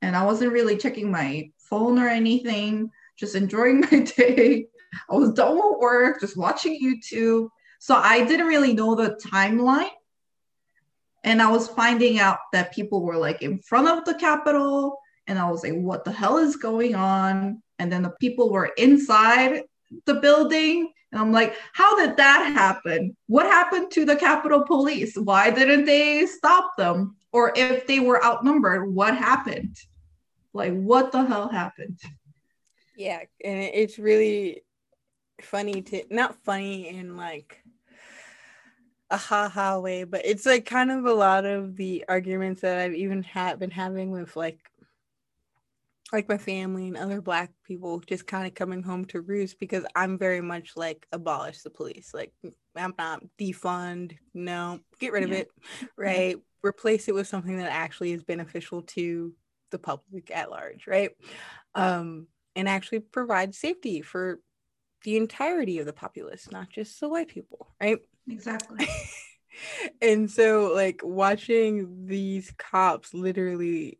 and 0.02 0.16
I 0.16 0.24
wasn't 0.24 0.52
really 0.52 0.76
checking 0.76 1.10
my 1.10 1.50
phone 1.68 1.98
or 1.98 2.08
anything, 2.08 2.90
just 3.18 3.34
enjoying 3.34 3.80
my 3.92 4.00
day. 4.00 4.66
I 5.10 5.14
was 5.14 5.32
done 5.32 5.56
with 5.56 5.80
work, 5.80 6.20
just 6.20 6.36
watching 6.36 6.80
YouTube. 6.82 7.48
So 7.78 7.94
I 7.94 8.24
didn't 8.24 8.46
really 8.46 8.72
know 8.72 8.94
the 8.94 9.18
timeline 9.24 9.90
and 11.24 11.42
I 11.42 11.50
was 11.50 11.68
finding 11.68 12.18
out 12.18 12.38
that 12.52 12.72
people 12.72 13.02
were 13.02 13.16
like 13.16 13.42
in 13.42 13.58
front 13.58 13.88
of 13.88 14.04
the 14.04 14.14
Capitol, 14.14 14.98
and 15.26 15.38
I 15.38 15.50
was 15.50 15.62
like, 15.62 15.74
what 15.74 16.04
the 16.04 16.12
hell 16.12 16.38
is 16.38 16.56
going 16.56 16.94
on? 16.94 17.62
And 17.78 17.92
then 17.92 18.02
the 18.02 18.14
people 18.20 18.50
were 18.50 18.72
inside 18.78 19.62
the 20.06 20.14
building. 20.14 20.90
And 21.12 21.20
I'm 21.20 21.32
like, 21.32 21.54
how 21.74 21.98
did 21.98 22.16
that 22.16 22.52
happen? 22.54 23.16
What 23.26 23.46
happened 23.46 23.90
to 23.92 24.04
the 24.04 24.16
Capitol 24.16 24.64
Police? 24.64 25.16
Why 25.16 25.50
didn't 25.50 25.84
they 25.84 26.24
stop 26.26 26.72
them? 26.78 27.16
Or 27.32 27.52
if 27.54 27.86
they 27.86 28.00
were 28.00 28.24
outnumbered, 28.24 28.94
what 28.94 29.16
happened? 29.16 29.76
Like, 30.58 30.74
what 30.74 31.12
the 31.12 31.24
hell 31.24 31.48
happened? 31.48 31.98
Yeah. 32.96 33.20
And 33.44 33.62
it's 33.62 33.98
really 33.98 34.62
funny 35.40 35.82
to, 35.82 36.02
not 36.10 36.36
funny 36.44 36.88
in 36.88 37.16
like, 37.16 37.62
a 39.10 39.16
ha 39.16 39.48
ha 39.48 39.78
way, 39.78 40.04
but 40.04 40.22
it's 40.24 40.44
like 40.44 40.66
kind 40.66 40.90
of 40.90 41.06
a 41.06 41.12
lot 41.12 41.44
of 41.44 41.76
the 41.76 42.04
arguments 42.08 42.60
that 42.60 42.78
I've 42.78 42.94
even 42.94 43.22
had 43.22 43.58
been 43.58 43.70
having 43.70 44.10
with 44.10 44.36
like 44.36 44.58
like 46.12 46.28
my 46.28 46.38
family 46.38 46.88
and 46.88 46.96
other 46.96 47.20
black 47.20 47.50
people 47.64 48.00
just 48.00 48.26
kind 48.26 48.46
of 48.46 48.54
coming 48.54 48.82
home 48.82 49.04
to 49.06 49.20
roost 49.20 49.58
because 49.58 49.84
I'm 49.94 50.16
very 50.16 50.40
much 50.40 50.72
like 50.74 51.06
abolish 51.12 51.60
the 51.62 51.70
police. 51.70 52.12
Like 52.14 52.32
I'm 52.74 52.94
not 52.98 53.22
defund, 53.38 54.16
no, 54.32 54.80
get 55.00 55.12
rid 55.12 55.24
of 55.24 55.30
yeah. 55.30 55.38
it, 55.38 55.50
right? 55.96 56.36
Replace 56.62 57.08
it 57.08 57.14
with 57.14 57.28
something 57.28 57.58
that 57.58 57.70
actually 57.70 58.12
is 58.12 58.22
beneficial 58.22 58.82
to 58.82 59.34
the 59.70 59.78
public 59.78 60.30
at 60.30 60.50
large, 60.50 60.86
right? 60.86 61.10
Um, 61.74 62.26
and 62.56 62.68
actually 62.68 63.00
provide 63.00 63.54
safety 63.54 64.02
for 64.02 64.40
the 65.04 65.16
entirety 65.16 65.78
of 65.78 65.86
the 65.86 65.92
populace, 65.92 66.50
not 66.50 66.70
just 66.70 67.00
the 67.00 67.08
white 67.08 67.28
people, 67.28 67.68
right? 67.80 67.98
Exactly. 68.28 68.86
and 70.02 70.30
so, 70.30 70.72
like, 70.74 71.00
watching 71.04 72.06
these 72.06 72.52
cops 72.58 73.14
literally 73.14 73.98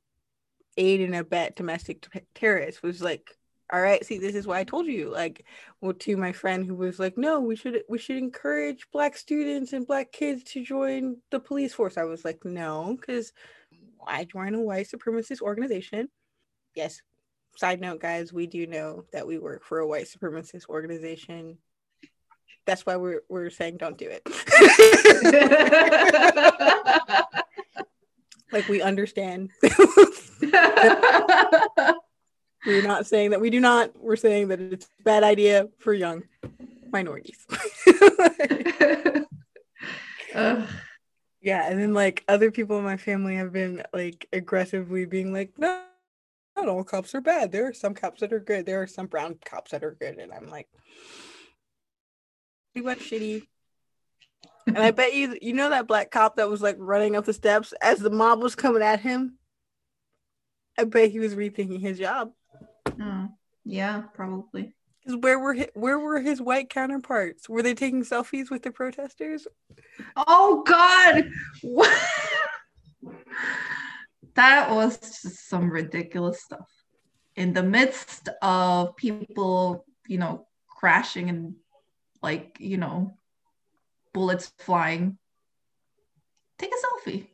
aid 0.77 1.01
and 1.01 1.15
abet 1.15 1.57
domestic 1.57 2.09
t- 2.11 2.21
terrorists 2.35 2.83
was 2.83 3.03
like, 3.03 3.37
all 3.71 3.81
right, 3.81 4.05
see, 4.05 4.19
this 4.19 4.35
is 4.35 4.47
why 4.47 4.61
I 4.61 4.65
told 4.65 4.87
you. 4.87 5.11
Like, 5.11 5.45
well, 5.81 5.93
to 5.93 6.17
my 6.17 6.33
friend 6.33 6.65
who 6.65 6.75
was 6.75 6.99
like, 6.99 7.19
no, 7.19 7.41
we 7.41 7.55
should 7.55 7.83
we 7.89 7.99
should 7.99 8.17
encourage 8.17 8.91
black 8.93 9.17
students 9.17 9.73
and 9.73 9.87
black 9.87 10.11
kids 10.11 10.43
to 10.53 10.65
join 10.65 11.19
the 11.31 11.39
police 11.39 11.75
force. 11.75 11.99
I 11.99 12.05
was 12.05 12.25
like, 12.25 12.45
no, 12.45 12.97
because 12.99 13.33
I 14.07 14.25
join 14.25 14.55
a 14.55 14.61
white 14.61 14.89
supremacist 14.89 15.41
organization. 15.41 16.09
Yes. 16.75 17.01
Side 17.57 17.81
note, 17.81 18.01
guys, 18.01 18.33
we 18.33 18.47
do 18.47 18.67
know 18.67 19.05
that 19.13 19.27
we 19.27 19.39
work 19.39 19.65
for 19.65 19.81
a 19.81 19.87
white 19.87 20.07
supremacist 20.07 20.69
organization 20.69 21.59
that's 22.69 22.85
why 22.85 22.97
we're 22.97 23.23
we're 23.31 23.49
saying 23.49 23.79
don't 23.79 23.97
do 23.97 24.11
it. 24.11 24.23
like 28.53 28.69
we 28.69 28.83
understand. 28.83 29.53
we're 32.67 32.83
not 32.83 33.07
saying 33.07 33.31
that 33.31 33.41
we 33.41 33.49
do 33.49 33.59
not. 33.59 33.99
We're 33.99 34.17
saying 34.17 34.49
that 34.49 34.61
it's 34.61 34.87
a 35.01 35.03
bad 35.03 35.25
idea 35.25 35.69
for 35.79 35.95
young 35.95 36.25
minorities. 36.93 37.47
uh. 40.35 40.67
Yeah, 41.49 41.67
and 41.67 41.81
then 41.81 41.95
like 41.95 42.25
other 42.29 42.51
people 42.51 42.77
in 42.77 42.85
my 42.85 42.99
family 42.99 43.37
have 43.37 43.55
been 43.55 43.83
like 43.95 44.29
aggressively 44.35 45.07
being 45.07 45.33
like, 45.33 45.51
no, 45.57 45.83
not 46.55 46.69
all 46.69 46.85
cops 46.85 47.15
are 47.15 47.23
bad. 47.23 47.53
There 47.53 47.67
are 47.67 47.73
some 47.73 47.95
cops 47.95 48.21
that 48.21 48.35
are 48.35 48.39
good. 48.39 48.67
There 48.67 48.83
are 48.83 48.87
some 48.87 49.07
brown 49.07 49.39
cops 49.47 49.71
that 49.71 49.83
are 49.83 49.97
good, 49.99 50.19
and 50.19 50.31
I'm 50.31 50.51
like, 50.51 50.69
he 52.75 52.83
went 52.83 53.01
shitty. 53.01 53.47
And 54.67 54.77
I 54.77 54.91
bet 54.91 55.15
you, 55.15 55.39
you 55.41 55.55
know 55.55 55.71
that 55.71 55.87
black 55.87 56.11
cop 56.11 56.37
that 56.37 56.51
was 56.51 56.61
like 56.61 56.77
running 56.79 57.17
up 57.17 57.25
the 57.25 57.33
steps 57.33 57.73
as 57.81 57.99
the 57.99 58.11
mob 58.11 58.43
was 58.43 58.55
coming 58.55 58.83
at 58.83 59.01
him. 59.01 59.39
I 60.79 60.85
bet 60.85 61.11
he 61.11 61.19
was 61.19 61.35
rethinking 61.35 61.81
his 61.81 61.99
job. 61.99 62.31
Mm, 62.87 63.31
yeah, 63.65 64.03
probably. 64.13 64.75
Where 65.09 65.39
were 65.39 65.55
his, 65.55 65.69
where 65.75 65.99
were 65.99 66.21
his 66.21 66.41
white 66.41 66.69
counterparts? 66.69 67.49
Were 67.49 67.63
they 67.63 67.75
taking 67.75 68.05
selfies 68.05 68.51
with 68.51 68.63
the 68.63 68.71
protesters? 68.71 69.47
Oh 70.17 70.63
God! 70.67 71.31
that 74.35 74.71
was 74.71 74.99
just 74.99 75.49
some 75.49 75.71
ridiculous 75.71 76.43
stuff. 76.43 76.69
In 77.37 77.53
the 77.53 77.63
midst 77.63 78.29
of 78.43 78.97
people, 78.97 79.85
you 80.07 80.19
know, 80.19 80.47
crashing 80.79 81.29
and 81.29 81.55
like 82.23 82.57
you 82.61 82.77
know 82.77 83.17
bullets 84.13 84.53
flying 84.59 85.19
take 86.59 86.71
a 86.71 87.09
selfie 87.09 87.27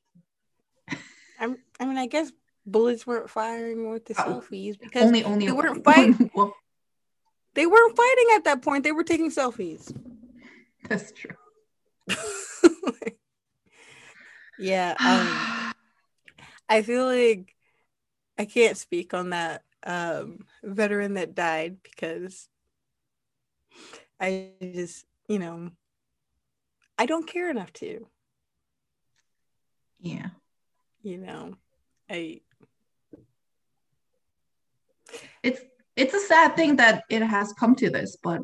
I'm, 1.40 1.56
i 1.78 1.84
mean 1.84 1.98
i 1.98 2.06
guess 2.06 2.32
bullets 2.66 3.06
weren't 3.06 3.28
firing 3.28 3.90
with 3.90 4.06
the 4.06 4.14
oh, 4.18 4.40
selfies 4.40 4.78
because 4.78 5.02
only 5.02 5.24
only 5.24 5.46
they 5.46 5.52
weren't 5.52 5.84
fighting 5.84 6.30
they 7.54 7.66
weren't 7.66 7.96
fighting 7.96 8.26
at 8.36 8.44
that 8.44 8.62
point 8.62 8.84
they 8.84 8.92
were 8.92 9.04
taking 9.04 9.30
selfies 9.30 9.94
that's 10.88 11.12
true 11.12 11.36
yeah 14.58 14.94
um, 15.00 15.72
i 16.68 16.82
feel 16.82 17.06
like 17.06 17.54
i 18.38 18.44
can't 18.44 18.76
speak 18.76 19.14
on 19.14 19.30
that 19.30 19.62
um, 19.86 20.44
veteran 20.62 21.14
that 21.14 21.34
died 21.34 21.76
because 21.82 22.48
I 24.20 24.50
just, 24.62 25.04
you 25.28 25.38
know, 25.38 25.70
I 26.98 27.06
don't 27.06 27.26
care 27.26 27.50
enough 27.50 27.72
to. 27.74 28.06
Yeah. 30.00 30.28
You 31.02 31.18
know, 31.18 31.54
I 32.08 32.40
it's 35.42 35.60
it's 35.96 36.14
a 36.14 36.20
sad 36.20 36.56
thing 36.56 36.76
that 36.76 37.04
it 37.08 37.22
has 37.22 37.52
come 37.52 37.74
to 37.76 37.90
this, 37.90 38.16
but 38.22 38.42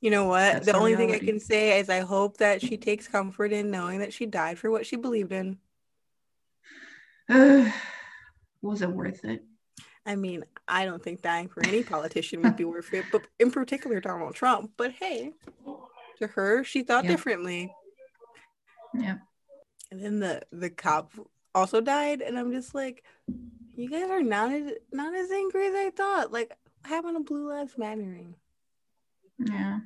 you 0.00 0.10
know 0.10 0.26
what? 0.26 0.64
The 0.64 0.76
only 0.76 0.94
reality. 0.94 1.18
thing 1.18 1.28
I 1.28 1.30
can 1.32 1.40
say 1.40 1.78
is 1.78 1.90
I 1.90 2.00
hope 2.00 2.38
that 2.38 2.62
she 2.62 2.76
takes 2.76 3.06
comfort 3.06 3.52
in 3.52 3.70
knowing 3.70 3.98
that 4.00 4.12
she 4.12 4.26
died 4.26 4.58
for 4.58 4.70
what 4.70 4.86
she 4.86 4.96
believed 4.96 5.32
in. 5.32 5.58
was 8.62 8.82
it 8.82 8.90
worth 8.90 9.24
it? 9.24 9.44
I 10.06 10.16
mean, 10.16 10.44
I 10.66 10.86
don't 10.86 11.02
think 11.02 11.20
dying 11.20 11.48
for 11.48 11.64
any 11.66 11.82
politician 11.82 12.42
would 12.42 12.56
be 12.56 12.64
worth 12.64 12.92
it, 12.94 13.04
but 13.12 13.22
in 13.38 13.50
particular 13.50 14.00
Donald 14.00 14.34
Trump. 14.34 14.70
But 14.76 14.92
hey, 14.92 15.34
to 16.18 16.26
her, 16.28 16.64
she 16.64 16.82
thought 16.82 17.04
yeah. 17.04 17.10
differently. 17.10 17.72
Yeah. 18.94 19.18
And 19.90 20.02
then 20.02 20.20
the 20.20 20.42
the 20.50 20.70
cop 20.70 21.12
also 21.54 21.80
died, 21.80 22.22
and 22.22 22.38
I'm 22.38 22.52
just 22.52 22.74
like, 22.74 23.04
you 23.80 23.88
guys 23.88 24.10
are 24.10 24.22
not 24.22 24.52
as 24.52 24.72
not 24.92 25.14
as 25.14 25.30
angry 25.30 25.66
as 25.66 25.74
I 25.74 25.90
thought. 25.90 26.30
Like 26.30 26.54
having 26.84 27.16
a 27.16 27.20
blue 27.20 27.48
lives 27.48 27.78
mattering. 27.78 28.34
Yeah. 29.38 29.78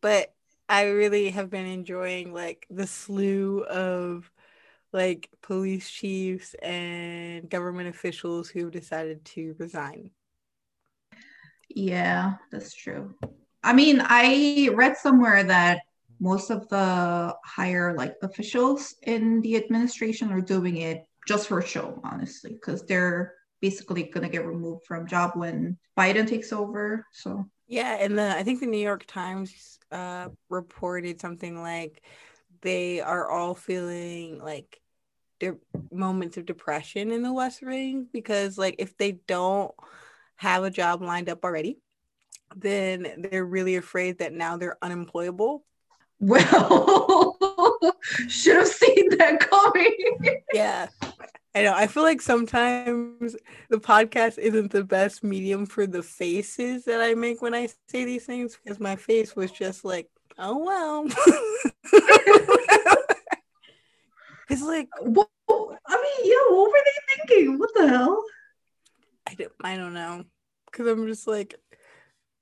But 0.00 0.32
I 0.68 0.84
really 0.84 1.30
have 1.30 1.50
been 1.50 1.66
enjoying 1.66 2.32
like 2.32 2.66
the 2.70 2.86
slew 2.86 3.64
of 3.64 4.30
like 4.92 5.28
police 5.42 5.90
chiefs 5.90 6.54
and 6.54 7.48
government 7.50 7.88
officials 7.88 8.48
who've 8.48 8.70
decided 8.70 9.24
to 9.26 9.54
resign. 9.58 10.10
Yeah, 11.68 12.34
that's 12.50 12.74
true. 12.74 13.14
I 13.62 13.74
mean, 13.74 14.00
I 14.02 14.70
read 14.74 14.96
somewhere 14.96 15.44
that 15.44 15.80
most 16.22 16.50
of 16.50 16.68
the 16.68 17.34
higher 17.44 17.94
like 17.96 18.14
officials 18.22 18.94
in 19.02 19.40
the 19.40 19.56
administration 19.56 20.30
are 20.30 20.40
doing 20.40 20.76
it 20.76 21.04
just 21.26 21.48
for 21.48 21.60
show, 21.60 22.00
honestly, 22.04 22.52
because 22.52 22.86
they're 22.86 23.34
basically 23.60 24.04
gonna 24.04 24.28
get 24.28 24.46
removed 24.46 24.86
from 24.86 25.08
job 25.08 25.32
when 25.34 25.76
Biden 25.98 26.28
takes 26.28 26.52
over. 26.52 27.04
So 27.12 27.44
yeah, 27.66 27.96
and 27.98 28.16
the 28.16 28.36
I 28.36 28.44
think 28.44 28.60
the 28.60 28.66
New 28.66 28.78
York 28.78 29.04
Times 29.06 29.80
uh, 29.90 30.28
reported 30.48 31.20
something 31.20 31.60
like 31.60 32.04
they 32.60 33.00
are 33.00 33.28
all 33.28 33.54
feeling 33.56 34.38
like 34.38 34.80
their 35.40 35.58
moments 35.90 36.36
of 36.36 36.46
depression 36.46 37.10
in 37.10 37.22
the 37.22 37.32
West 37.32 37.62
Wing 37.62 38.06
because 38.12 38.56
like 38.56 38.76
if 38.78 38.96
they 38.96 39.12
don't 39.26 39.72
have 40.36 40.62
a 40.62 40.70
job 40.70 41.02
lined 41.02 41.28
up 41.28 41.44
already, 41.44 41.78
then 42.54 43.26
they're 43.28 43.44
really 43.44 43.74
afraid 43.74 44.18
that 44.18 44.32
now 44.32 44.56
they're 44.56 44.78
unemployable. 44.82 45.64
Well, 46.22 47.36
should 48.28 48.56
have 48.56 48.68
seen 48.68 49.18
that 49.18 49.40
coming. 49.40 50.40
yeah. 50.54 50.86
I 51.54 51.62
know. 51.62 51.74
I 51.74 51.88
feel 51.88 52.04
like 52.04 52.22
sometimes 52.22 53.36
the 53.68 53.78
podcast 53.78 54.38
isn't 54.38 54.70
the 54.70 54.84
best 54.84 55.24
medium 55.24 55.66
for 55.66 55.84
the 55.84 56.02
faces 56.02 56.84
that 56.84 57.02
I 57.02 57.14
make 57.14 57.42
when 57.42 57.54
I 57.54 57.68
say 57.88 58.04
these 58.04 58.24
things 58.24 58.56
because 58.56 58.78
my 58.78 58.94
face 58.94 59.34
was 59.34 59.50
just 59.50 59.84
like, 59.84 60.08
oh 60.38 60.58
well. 60.58 61.06
it's 64.48 64.62
like, 64.62 64.88
well, 65.02 65.28
I 65.48 65.96
mean, 65.96 66.30
yeah, 66.30 66.54
what 66.54 66.70
were 66.70 66.84
they 66.84 67.16
thinking? 67.16 67.58
What 67.58 67.70
the 67.74 67.88
hell? 67.88 68.22
I 69.28 69.34
don't, 69.34 69.52
I 69.62 69.76
don't 69.76 69.94
know. 69.94 70.24
Because 70.70 70.86
I'm 70.86 71.08
just 71.08 71.26
like, 71.26 71.56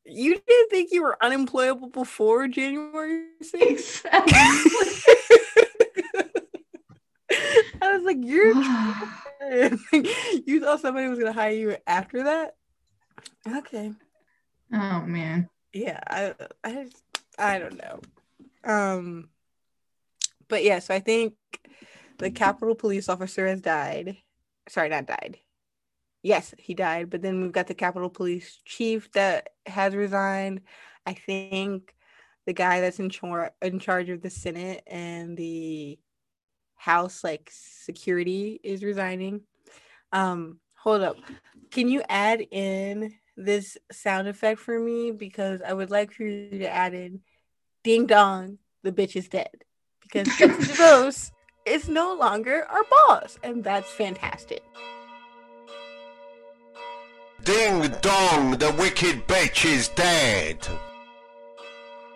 you 0.04 0.40
didn't 0.46 0.70
think 0.70 0.90
you 0.92 1.02
were 1.02 1.16
unemployable 1.22 1.88
before 1.88 2.48
January 2.48 3.24
6th? 3.42 4.06
I 7.82 7.96
was 7.96 8.04
like, 8.04 8.18
you're 8.20 8.54
you 10.46 10.60
thought 10.60 10.80
somebody 10.80 11.08
was 11.08 11.18
gonna 11.18 11.32
hire 11.32 11.52
you 11.52 11.76
after 11.86 12.24
that? 12.24 12.56
Okay. 13.46 13.92
Oh 14.72 15.00
man. 15.02 15.48
Yeah, 15.72 16.00
I 16.06 16.34
I 16.64 16.86
I 17.38 17.58
don't 17.58 17.78
know. 17.78 18.00
Um 18.64 19.30
but 20.48 20.64
yeah, 20.64 20.80
so 20.80 20.94
I 20.94 21.00
think 21.00 21.34
the 22.18 22.30
Capitol 22.30 22.74
police 22.74 23.08
officer 23.08 23.46
has 23.46 23.60
died. 23.60 24.16
Sorry, 24.68 24.88
not 24.88 25.06
died. 25.06 25.38
Yes, 26.22 26.54
he 26.58 26.74
died. 26.74 27.10
But 27.10 27.22
then 27.22 27.40
we've 27.40 27.52
got 27.52 27.66
the 27.66 27.74
Capitol 27.74 28.10
Police 28.10 28.60
chief 28.64 29.10
that 29.12 29.50
has 29.66 29.94
resigned. 29.94 30.60
I 31.06 31.14
think 31.14 31.94
the 32.46 32.52
guy 32.52 32.80
that's 32.80 32.98
in, 32.98 33.10
char- 33.10 33.52
in 33.62 33.78
charge 33.78 34.10
of 34.10 34.22
the 34.22 34.30
Senate 34.30 34.82
and 34.86 35.36
the 35.36 35.98
House 36.76 37.22
like 37.22 37.50
security 37.52 38.58
is 38.62 38.82
resigning. 38.82 39.42
Um, 40.12 40.60
hold 40.76 41.02
up. 41.02 41.16
Can 41.70 41.88
you 41.88 42.02
add 42.08 42.40
in 42.50 43.14
this 43.36 43.76
sound 43.92 44.28
effect 44.28 44.60
for 44.60 44.78
me? 44.78 45.10
Because 45.10 45.60
I 45.62 45.72
would 45.72 45.90
like 45.90 46.12
for 46.12 46.24
you 46.24 46.58
to 46.58 46.68
add 46.68 46.94
in 46.94 47.20
ding 47.84 48.06
dong, 48.06 48.58
the 48.82 48.92
bitch 48.92 49.16
is 49.16 49.28
dead. 49.28 49.64
Because 50.02 50.28
Betsy 50.38 50.72
DeVos 50.72 51.32
is 51.66 51.88
no 51.88 52.14
longer 52.14 52.64
our 52.64 52.82
boss, 52.90 53.38
and 53.42 53.62
that's 53.62 53.90
fantastic. 53.90 54.62
Ding 57.50 57.82
dong, 58.00 58.58
the 58.58 58.72
wicked 58.78 59.26
bitch 59.26 59.64
is 59.64 59.88
dead. 59.88 60.68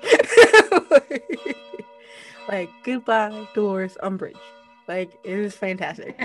like 2.49 2.71
goodbye, 2.85 3.49
Dolores 3.53 3.99
Umbridge. 4.01 4.39
Like 4.87 5.11
it 5.25 5.37
is 5.37 5.57
fantastic. 5.57 6.15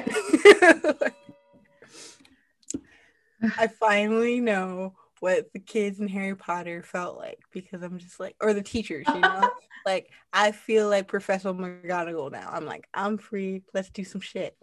I 3.58 3.66
finally 3.80 4.42
know 4.42 4.94
what 5.22 5.52
the 5.54 5.60
kids 5.60 6.00
in 6.00 6.08
Harry 6.08 6.36
Potter 6.36 6.84
felt 6.84 7.18
like 7.18 7.40
because 7.52 7.82
I'm 7.82 7.98
just 7.98 8.20
like, 8.20 8.36
or 8.40 8.54
the 8.54 8.62
teachers, 8.62 9.08
you 9.08 9.22
know, 9.22 9.50
like 9.88 10.12
I 10.34 10.52
feel 10.52 10.88
like 10.88 11.08
Professor 11.08 11.52
McGonagall 11.52 12.32
now. 12.32 12.48
I'm 12.52 12.68
like, 12.68 12.88
I'm 12.94 13.18
free. 13.18 13.64
Let's 13.74 13.90
do 13.90 14.04
some 14.04 14.22
shit. 14.22 14.56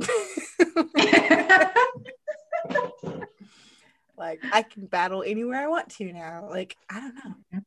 Like 4.18 4.40
I 4.52 4.62
can 4.62 4.86
battle 4.86 5.22
anywhere 5.22 5.62
I 5.62 5.66
want 5.68 5.88
to 5.96 6.12
now. 6.12 6.48
Like 6.50 6.76
I 6.90 7.00
don't 7.00 7.14
know. 7.52 7.60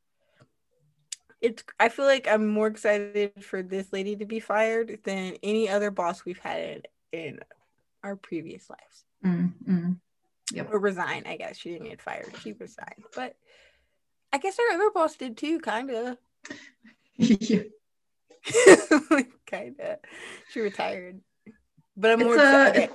It's. 1.41 1.63
I 1.79 1.89
feel 1.89 2.05
like 2.05 2.27
I'm 2.27 2.47
more 2.47 2.67
excited 2.67 3.31
for 3.43 3.63
this 3.63 3.93
lady 3.93 4.15
to 4.17 4.25
be 4.25 4.39
fired 4.39 4.99
than 5.05 5.35
any 5.41 5.69
other 5.69 5.89
boss 5.91 6.25
we've 6.25 6.38
had 6.39 6.59
in, 7.13 7.19
in 7.19 7.39
our 8.03 8.15
previous 8.15 8.69
lives. 8.69 9.05
Mm-hmm. 9.25 9.91
Yep. 10.53 10.69
Or 10.73 10.79
resign, 10.79 11.23
I 11.27 11.38
guess. 11.38 11.57
She 11.57 11.69
didn't 11.71 11.89
get 11.89 12.01
fired. 12.01 12.33
She 12.41 12.53
resigned. 12.53 13.03
But 13.15 13.35
I 14.33 14.38
guess 14.39 14.57
our 14.59 14.75
other 14.75 14.89
boss 14.91 15.15
did 15.15 15.38
too, 15.38 15.59
kind 15.59 15.91
of. 15.91 16.17
yeah. 17.17 17.62
kind 19.45 19.79
of. 19.79 19.97
She 20.51 20.59
retired. 20.59 21.21
But 21.95 22.12
I'm 22.12 22.21
It's 22.21 22.25
more 22.27 22.38
a- 22.38 22.67
excited. 22.69 22.89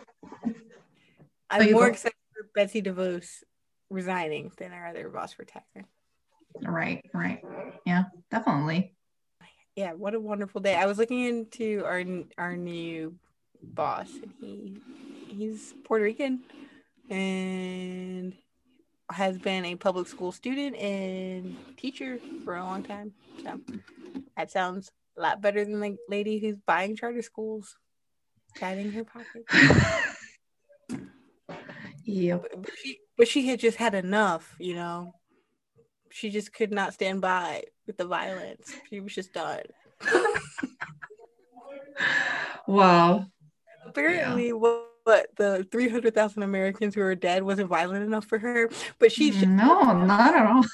I'm 1.50 1.68
Oh, 1.68 1.70
more 1.72 1.80
go. 1.86 1.92
excited 1.92 2.14
Betsy 2.54 2.82
DeVos 2.82 3.42
resigning 3.90 4.52
than 4.58 4.72
our 4.72 4.88
other 4.88 5.08
boss 5.08 5.36
retiring. 5.38 5.86
Right, 6.62 7.04
right. 7.12 7.40
Yeah, 7.84 8.04
definitely. 8.30 8.94
Yeah, 9.76 9.92
what 9.92 10.14
a 10.14 10.20
wonderful 10.20 10.60
day. 10.60 10.76
I 10.76 10.86
was 10.86 10.98
looking 10.98 11.24
into 11.24 11.84
our 11.84 12.04
our 12.38 12.56
new 12.56 13.16
boss 13.62 14.10
and 14.22 14.32
he 14.40 14.80
he's 15.28 15.74
Puerto 15.84 16.04
Rican 16.04 16.42
and 17.10 18.34
has 19.10 19.38
been 19.38 19.64
a 19.64 19.74
public 19.76 20.06
school 20.06 20.32
student 20.32 20.76
and 20.76 21.56
teacher 21.76 22.18
for 22.44 22.56
a 22.56 22.62
long 22.62 22.82
time. 22.82 23.12
So 23.42 23.60
that 24.36 24.50
sounds 24.50 24.90
a 25.18 25.20
lot 25.20 25.40
better 25.40 25.64
than 25.64 25.80
the 25.80 25.96
lady 26.08 26.38
who's 26.38 26.56
buying 26.66 26.96
charter 26.96 27.22
schools, 27.22 27.76
padding 28.58 28.92
her 28.92 29.04
pocket. 29.04 29.44
Yep. 32.04 32.42
But, 32.42 32.62
but 32.62 32.72
she 32.82 32.98
but 33.16 33.28
she 33.28 33.46
had 33.46 33.60
just 33.60 33.76
had 33.76 33.94
enough, 33.94 34.54
you 34.58 34.74
know. 34.74 35.14
She 36.10 36.30
just 36.30 36.52
could 36.52 36.70
not 36.70 36.94
stand 36.94 37.20
by 37.20 37.64
with 37.86 37.96
the 37.96 38.04
violence. 38.04 38.72
She 38.88 39.00
was 39.00 39.14
just 39.14 39.32
done. 39.32 39.62
Wow. 42.66 43.26
apparently 43.84 44.52
what, 44.52 44.88
what 45.04 45.26
the 45.36 45.66
300,000 45.70 46.42
Americans 46.42 46.94
who 46.94 47.02
are 47.02 47.14
dead 47.14 47.42
wasn't 47.42 47.68
violent 47.68 48.04
enough 48.04 48.24
for 48.24 48.38
her, 48.38 48.70
but 48.98 49.12
she's 49.12 49.34
just, 49.34 49.46
no, 49.46 49.92
not 50.04 50.34
at 50.34 50.46
all. 50.46 50.64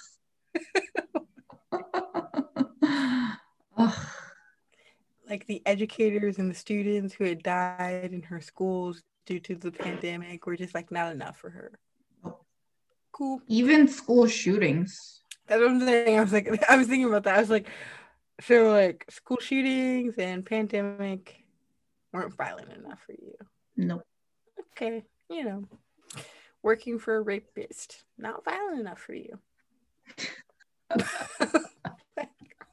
Like 5.28 5.46
the 5.46 5.62
educators 5.64 6.38
and 6.40 6.50
the 6.50 6.56
students 6.56 7.14
who 7.14 7.22
had 7.22 7.40
died 7.44 8.10
in 8.12 8.22
her 8.22 8.40
schools 8.40 9.04
due 9.26 9.40
to 9.40 9.54
the 9.54 9.70
pandemic 9.70 10.46
were 10.46 10.56
just 10.56 10.74
like 10.74 10.90
not 10.90 11.12
enough 11.12 11.36
for 11.36 11.50
her. 11.50 11.78
Cool. 13.12 13.40
Even 13.48 13.86
school 13.88 14.26
shootings. 14.26 15.20
That's 15.46 15.60
what 15.60 15.70
I'm 15.70 15.80
saying. 15.80 16.18
I 16.18 16.22
was 16.22 16.32
like, 16.32 16.64
I 16.70 16.76
was 16.76 16.86
thinking 16.86 17.08
about 17.08 17.24
that. 17.24 17.36
I 17.36 17.40
was 17.40 17.50
like, 17.50 17.68
so 18.40 18.70
like 18.70 19.04
school 19.10 19.38
shootings 19.38 20.14
and 20.16 20.46
pandemic 20.46 21.44
weren't 22.12 22.36
violent 22.36 22.72
enough 22.72 23.00
for 23.04 23.12
you. 23.12 23.34
Nope. 23.76 24.02
Okay, 24.72 25.04
you 25.28 25.44
know, 25.44 25.64
working 26.62 26.98
for 26.98 27.16
a 27.16 27.20
rapist, 27.20 28.04
not 28.16 28.44
violent 28.44 28.80
enough 28.80 28.98
for 28.98 29.14
you. 29.14 29.38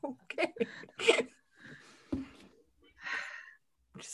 okay. 0.03 0.53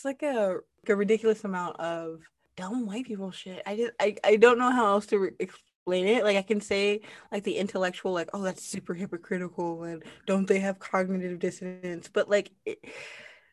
Just 0.03 0.21
like 0.21 0.35
a, 0.35 0.57
like 0.83 0.89
a 0.89 0.95
ridiculous 0.97 1.45
amount 1.45 1.79
of 1.79 2.19
dumb 2.57 2.85
white 2.85 3.05
people 3.05 3.31
shit. 3.31 3.63
I 3.65 3.77
just 3.77 3.93
I, 4.01 4.17
I 4.21 4.35
don't 4.35 4.57
know 4.57 4.69
how 4.69 4.87
else 4.87 5.05
to 5.07 5.19
re- 5.19 5.31
explain 5.39 6.07
it. 6.07 6.25
Like 6.25 6.35
I 6.35 6.41
can 6.41 6.59
say 6.59 6.99
like 7.31 7.43
the 7.43 7.55
intellectual 7.55 8.11
like 8.11 8.29
oh 8.33 8.41
that's 8.41 8.65
super 8.65 8.93
hypocritical 8.93 9.83
and 9.83 10.03
don't 10.27 10.45
they 10.45 10.59
have 10.59 10.77
cognitive 10.77 11.39
dissonance? 11.39 12.09
But 12.11 12.29
like 12.29 12.51
it, 12.65 12.79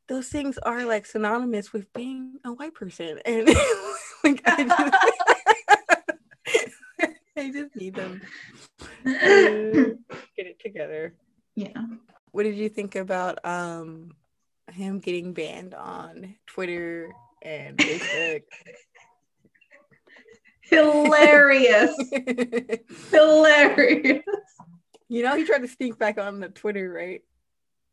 those 0.09 0.27
things 0.29 0.59
are 0.59 0.85
like 0.85 1.07
synonymous 1.07 1.73
with 1.73 1.93
being 1.93 2.41
a 2.45 2.53
white 2.53 2.75
person 2.75 3.21
and 3.25 3.47
like 4.25 4.43
I 4.45 4.65
just, 6.49 7.15
I 7.37 7.53
just 7.53 7.77
need 7.77 7.95
them 7.95 8.21
to 9.07 9.99
get 10.37 10.47
it 10.47 10.59
together. 10.59 11.15
yeah. 11.55 11.81
What 12.33 12.43
did 12.43 12.57
you 12.57 12.69
think 12.69 12.97
about 12.97 13.39
um 13.45 14.15
him 14.73 15.01
getting 15.01 15.33
banned 15.33 15.75
on 15.75 16.37
Twitter 16.47 17.13
and 17.43 17.77
Facebook. 17.79 18.43
Hilarious. 20.71 21.95
Hilarious. 23.11 24.25
You 25.09 25.25
know, 25.25 25.37
he 25.37 25.45
tried 25.45 25.63
to 25.63 25.69
sneak 25.69 25.99
back 25.99 26.19
on 26.19 26.41
the 26.41 26.49
Twitter, 26.49 26.91
right? 26.91 27.23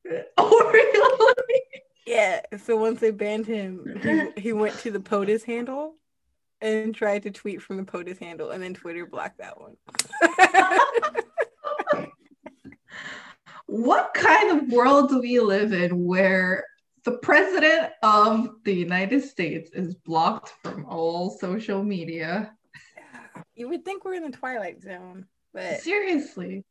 Oh, 0.37 0.71
really? 0.71 1.61
Yeah. 2.05 2.39
So 2.63 2.77
once 2.77 3.01
they 3.01 3.11
banned 3.11 3.45
him, 3.45 3.99
he, 4.35 4.41
he 4.41 4.53
went 4.53 4.79
to 4.79 4.91
the 4.91 5.01
POTUS 5.01 5.43
handle 5.43 5.95
and 6.61 6.95
tried 6.95 7.23
to 7.23 7.31
tweet 7.31 7.61
from 7.61 7.75
the 7.75 7.83
POTUS 7.83 8.17
handle, 8.19 8.51
and 8.51 8.63
then 8.63 8.73
Twitter 8.73 9.05
blocked 9.05 9.39
that 9.39 9.59
one. 9.59 9.75
what 13.65 14.13
kind 14.27 14.51
of 14.51 14.71
world 14.71 15.09
do 15.09 15.19
we 15.19 15.39
live 15.39 15.71
in 15.73 16.03
where 16.03 16.65
the 17.03 17.17
president 17.19 17.93
of 18.03 18.49
the 18.65 18.73
United 18.73 19.23
States 19.23 19.69
is 19.71 19.95
blocked 19.95 20.53
from 20.61 20.85
all 20.85 21.31
social 21.31 21.83
media? 21.83 22.53
You 23.55 23.69
would 23.69 23.85
think 23.85 24.03
we're 24.03 24.15
in 24.15 24.29
the 24.29 24.37
Twilight 24.37 24.81
Zone, 24.81 25.25
but 25.53 25.79
Seriously. 25.79 26.65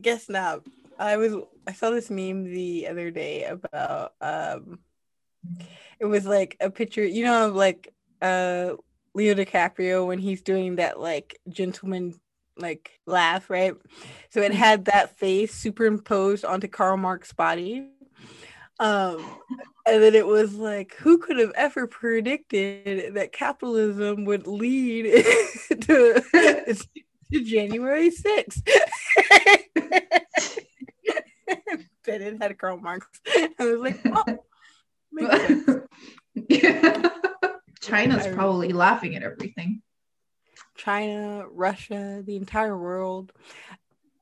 guess 0.00 0.28
not. 0.28 0.60
I 0.98 1.16
was 1.16 1.34
I 1.66 1.72
saw 1.72 1.90
this 1.90 2.10
meme 2.10 2.44
the 2.44 2.88
other 2.88 3.10
day 3.10 3.44
about 3.44 4.14
um 4.20 4.78
it 5.98 6.06
was 6.06 6.24
like 6.26 6.56
a 6.60 6.70
picture, 6.70 7.04
you 7.04 7.24
know, 7.24 7.48
of 7.48 7.54
like 7.56 7.92
uh 8.22 8.74
Leo 9.14 9.34
DiCaprio 9.34 10.06
when 10.06 10.18
he's 10.18 10.42
doing 10.42 10.76
that 10.76 11.00
like 11.00 11.38
gentleman 11.48 12.14
like 12.56 12.98
laugh, 13.06 13.50
right? 13.50 13.74
So 14.30 14.42
it 14.42 14.52
had 14.54 14.86
that 14.86 15.16
face 15.18 15.54
superimposed 15.54 16.44
onto 16.44 16.68
Karl 16.68 16.96
Marx's 16.96 17.32
body. 17.32 17.88
Um 18.78 19.24
and 19.86 20.02
then 20.02 20.14
it 20.16 20.26
was 20.26 20.54
like, 20.54 20.94
who 20.96 21.18
could 21.18 21.38
have 21.38 21.52
ever 21.54 21.86
predicted 21.86 23.14
that 23.14 23.32
capitalism 23.32 24.24
would 24.24 24.48
lead 24.48 25.04
to, 25.82 26.22
to 27.32 27.44
January 27.44 28.10
6th? 28.10 28.68
then 32.04 32.22
it 32.22 32.42
had 32.42 32.58
Karl 32.58 32.78
Marx. 32.78 33.06
I 33.28 33.52
was 33.60 33.78
like, 33.78 34.00
oh. 34.06 34.40
China's 37.80 38.26
probably 38.34 38.72
laughing 38.72 39.14
at 39.14 39.22
everything. 39.22 39.82
China, 40.76 41.44
Russia, 41.50 42.22
the 42.24 42.36
entire 42.36 42.76
world. 42.76 43.32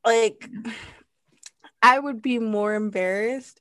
Like, 0.05 0.49
I 1.83 1.99
would 1.99 2.23
be 2.23 2.39
more 2.39 2.75
embarrassed 2.75 3.61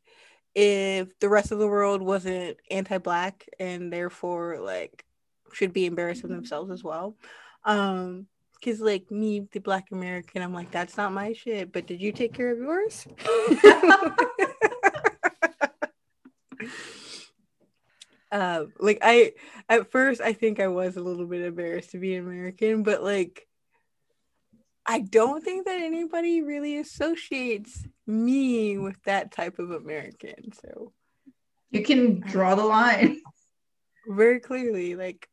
if 0.55 1.17
the 1.19 1.29
rest 1.29 1.51
of 1.51 1.59
the 1.59 1.67
world 1.67 2.01
wasn't 2.01 2.57
anti-black 2.69 3.49
and 3.59 3.91
therefore 3.91 4.59
like 4.59 5.03
should 5.51 5.73
be 5.73 5.85
embarrassed 5.85 6.23
of 6.23 6.29
themselves 6.29 6.71
as 6.71 6.83
well. 6.83 7.15
Um, 7.65 8.27
because 8.53 8.79
like 8.79 9.11
me, 9.11 9.47
the 9.51 9.59
black 9.59 9.91
American, 9.91 10.41
I'm 10.41 10.53
like, 10.53 10.71
that's 10.71 10.95
not 10.95 11.11
my 11.11 11.33
shit. 11.33 11.73
But 11.73 11.85
did 11.85 11.99
you 12.01 12.13
take 12.13 12.33
care 12.33 12.51
of 12.51 12.59
yours? 12.59 13.05
uh, 18.33 18.65
like 18.79 18.97
I 19.03 19.33
at 19.69 19.91
first 19.91 20.19
I 20.19 20.33
think 20.33 20.59
I 20.59 20.67
was 20.67 20.97
a 20.97 21.01
little 21.01 21.27
bit 21.27 21.41
embarrassed 21.41 21.91
to 21.91 21.99
be 21.99 22.15
American, 22.15 22.81
but 22.81 23.03
like 23.03 23.47
I 24.85 24.99
don't 24.99 25.43
think 25.43 25.67
that 25.67 25.79
anybody 25.79 26.41
really 26.41 26.77
associates 26.77 27.85
me 28.07 28.79
with 28.79 29.01
that 29.03 29.31
type 29.31 29.59
of 29.59 29.69
American. 29.69 30.51
So 30.51 30.91
You 31.69 31.83
can 31.83 32.21
draw 32.21 32.55
the 32.55 32.65
line. 32.65 33.21
very 34.07 34.39
clearly, 34.39 34.95
like 34.95 35.29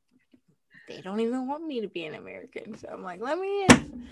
they 0.86 1.00
don't 1.00 1.20
even 1.20 1.48
want 1.48 1.66
me 1.66 1.80
to 1.80 1.88
be 1.88 2.04
an 2.04 2.14
American. 2.14 2.76
So 2.76 2.88
I'm 2.92 3.02
like, 3.02 3.22
let 3.22 3.38
me 3.38 3.64
in. 3.64 4.06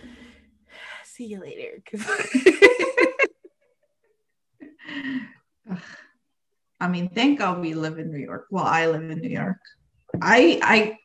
See 1.05 1.27
you 1.27 1.41
later. 1.41 1.83
I 6.81 6.89
mean, 6.89 7.09
thank 7.09 7.39
God 7.41 7.61
we 7.61 7.75
live 7.75 7.99
in 7.99 8.11
New 8.11 8.19
York. 8.19 8.47
Well, 8.51 8.65
I 8.65 8.87
live 8.87 9.11
in 9.11 9.19
New 9.19 9.29
York. 9.29 9.59
I 10.23 10.61
I 10.63 10.99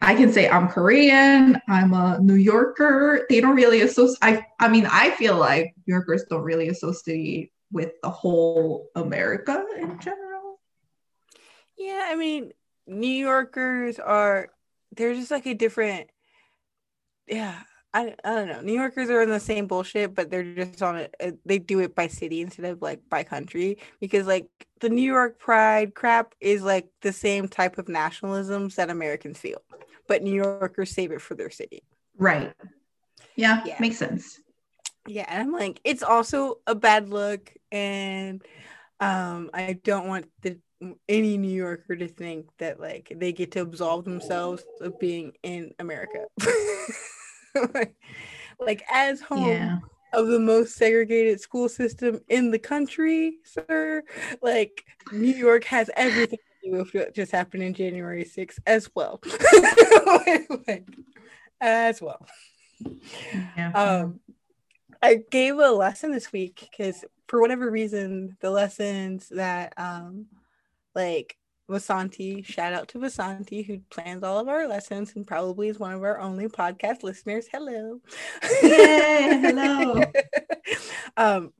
I 0.00 0.14
can 0.14 0.32
say 0.32 0.48
I'm 0.48 0.68
Korean. 0.68 1.60
I'm 1.68 1.92
a 1.94 2.18
New 2.20 2.34
Yorker. 2.34 3.26
They 3.28 3.40
don't 3.40 3.56
really 3.56 3.80
associate. 3.80 4.18
I 4.22 4.46
I 4.60 4.68
mean, 4.68 4.86
I 4.86 5.10
feel 5.12 5.36
like 5.36 5.74
New 5.86 5.94
Yorkers 5.94 6.24
don't 6.28 6.42
really 6.42 6.68
associate 6.68 7.52
with 7.72 7.92
the 8.02 8.10
whole 8.10 8.88
America 8.94 9.64
in 9.76 9.98
general. 9.98 10.60
yeah, 11.76 12.06
I 12.08 12.16
mean, 12.16 12.52
New 12.86 13.06
Yorkers 13.06 13.98
are 13.98 14.50
they're 14.92 15.14
just 15.14 15.30
like 15.30 15.46
a 15.46 15.54
different 15.54 16.10
yeah. 17.26 17.62
I, 17.94 18.16
I 18.24 18.34
don't 18.34 18.48
know. 18.48 18.60
New 18.60 18.72
Yorkers 18.72 19.08
are 19.08 19.22
in 19.22 19.30
the 19.30 19.38
same 19.38 19.68
bullshit, 19.68 20.16
but 20.16 20.28
they're 20.28 20.42
just 20.42 20.82
on 20.82 20.96
it. 20.96 21.38
They 21.46 21.60
do 21.60 21.78
it 21.78 21.94
by 21.94 22.08
city 22.08 22.40
instead 22.40 22.66
of 22.66 22.82
like 22.82 23.00
by 23.08 23.22
country 23.22 23.78
because 24.00 24.26
like 24.26 24.48
the 24.80 24.88
New 24.88 25.02
York 25.02 25.38
pride 25.38 25.94
crap 25.94 26.34
is 26.40 26.62
like 26.62 26.88
the 27.02 27.12
same 27.12 27.46
type 27.46 27.78
of 27.78 27.86
nationalisms 27.86 28.74
that 28.74 28.90
Americans 28.90 29.38
feel, 29.38 29.62
but 30.08 30.24
New 30.24 30.34
Yorkers 30.34 30.90
save 30.90 31.12
it 31.12 31.22
for 31.22 31.36
their 31.36 31.50
city. 31.50 31.84
Right. 32.18 32.52
Yeah, 33.36 33.62
Yeah. 33.64 33.76
makes 33.78 33.96
sense. 33.98 34.40
Yeah, 35.06 35.26
and 35.28 35.42
I'm 35.42 35.52
like, 35.52 35.80
it's 35.84 36.02
also 36.02 36.56
a 36.66 36.74
bad 36.74 37.10
look, 37.10 37.52
and 37.70 38.42
um, 39.00 39.50
I 39.54 39.74
don't 39.84 40.08
want 40.08 40.26
the 40.42 40.58
any 41.08 41.38
New 41.38 41.54
Yorker 41.54 41.94
to 41.94 42.08
think 42.08 42.46
that 42.58 42.80
like 42.80 43.12
they 43.14 43.32
get 43.32 43.52
to 43.52 43.60
absolve 43.60 44.04
themselves 44.04 44.64
of 44.80 44.98
being 44.98 45.32
in 45.42 45.74
America. 45.78 46.24
like, 47.74 47.94
like 48.60 48.82
as 48.90 49.20
home 49.20 49.48
Yeah. 49.48 49.78
of 50.12 50.28
the 50.28 50.38
most 50.38 50.76
segregated 50.76 51.40
school 51.40 51.68
system 51.68 52.20
in 52.28 52.50
the 52.50 52.58
country, 52.58 53.38
sir. 53.44 54.02
Like 54.42 54.84
New 55.12 55.34
York 55.34 55.64
has 55.64 55.90
everything 55.96 56.38
to 56.62 56.70
do 56.70 56.76
with 56.76 56.94
what 56.94 57.14
just 57.14 57.32
happened 57.32 57.62
in 57.62 57.74
January 57.74 58.24
6th 58.24 58.58
as 58.66 58.90
well. 58.94 59.20
Like, 60.66 60.86
as 61.60 62.00
well. 62.00 62.26
Yeah. 63.56 63.72
Um, 63.72 64.20
I 65.02 65.20
gave 65.30 65.58
a 65.58 65.70
lesson 65.70 66.12
this 66.12 66.32
week 66.32 66.68
because 66.70 67.04
for 67.28 67.40
whatever 67.40 67.70
reason, 67.70 68.36
the 68.40 68.50
lessons 68.50 69.28
that 69.30 69.74
um, 69.76 70.26
like 70.94 71.36
Vasanti, 71.70 72.44
shout 72.44 72.72
out 72.72 72.88
to 72.88 72.98
Vasanti 72.98 73.66
who 73.66 73.80
plans 73.90 74.22
all 74.22 74.38
of 74.38 74.48
our 74.48 74.68
lessons 74.68 75.14
and 75.16 75.26
probably 75.26 75.68
is 75.68 75.78
one 75.78 75.92
of 75.92 76.02
our 76.02 76.20
only 76.20 76.46
podcast 76.46 77.02
listeners. 77.02 77.46
Hello. 77.50 78.00
Yay, 78.62 79.40
hello. 79.42 80.02
um, 81.16 81.52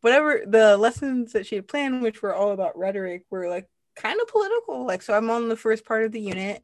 whatever 0.00 0.42
the 0.46 0.76
lessons 0.78 1.32
that 1.32 1.46
she 1.46 1.56
had 1.56 1.68
planned, 1.68 2.02
which 2.02 2.22
were 2.22 2.34
all 2.34 2.52
about 2.52 2.78
rhetoric, 2.78 3.24
were 3.30 3.48
like 3.48 3.68
kind 3.96 4.18
of 4.20 4.28
political. 4.28 4.86
Like, 4.86 5.02
so 5.02 5.14
I'm 5.14 5.30
on 5.30 5.48
the 5.48 5.56
first 5.56 5.84
part 5.84 6.04
of 6.04 6.12
the 6.12 6.20
unit. 6.20 6.62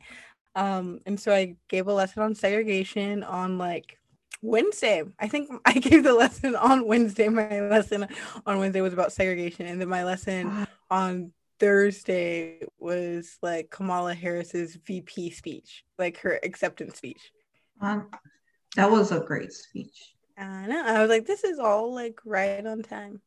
Um, 0.55 1.01
and 1.05 1.21
so 1.21 1.35
I 1.35 1.57
gave 1.69 1.87
a 1.87 1.93
lesson 1.93 2.23
on 2.23 2.35
segregation 2.35 3.23
on 3.23 3.59
like 3.59 3.99
Wednesday. 4.41 5.03
I 5.19 5.29
think 5.29 5.51
I 5.65 5.75
gave 5.75 6.03
the 6.03 6.15
lesson 6.15 6.57
on 6.57 6.87
Wednesday. 6.87 7.29
My 7.29 7.61
lesson 7.61 8.09
on 8.47 8.59
Wednesday 8.59 8.81
was 8.81 8.95
about 8.95 9.13
segregation, 9.13 9.67
and 9.67 9.81
then 9.81 9.89
my 9.89 10.05
lesson 10.05 10.67
on 10.91 11.33
Thursday 11.59 12.61
was 12.79 13.39
like 13.43 13.71
Kamala 13.71 14.15
Harris's 14.15 14.77
VP 14.87 15.31
speech, 15.31 15.85
like 15.99 16.19
her 16.19 16.39
acceptance 16.43 16.97
speech. 16.97 17.33
Um, 17.81 18.09
that 18.77 18.91
was 18.91 19.13
a 19.13 19.21
great 19.21 19.53
speech. 19.53 20.15
I 20.39 20.67
know. 20.67 20.85
I 20.85 21.01
was 21.01 21.09
like, 21.09 21.27
this 21.27 21.45
is 21.45 21.59
all 21.59 21.95
like 21.95 22.21
right 22.25 22.65
on 22.67 22.83
time. 22.83 23.21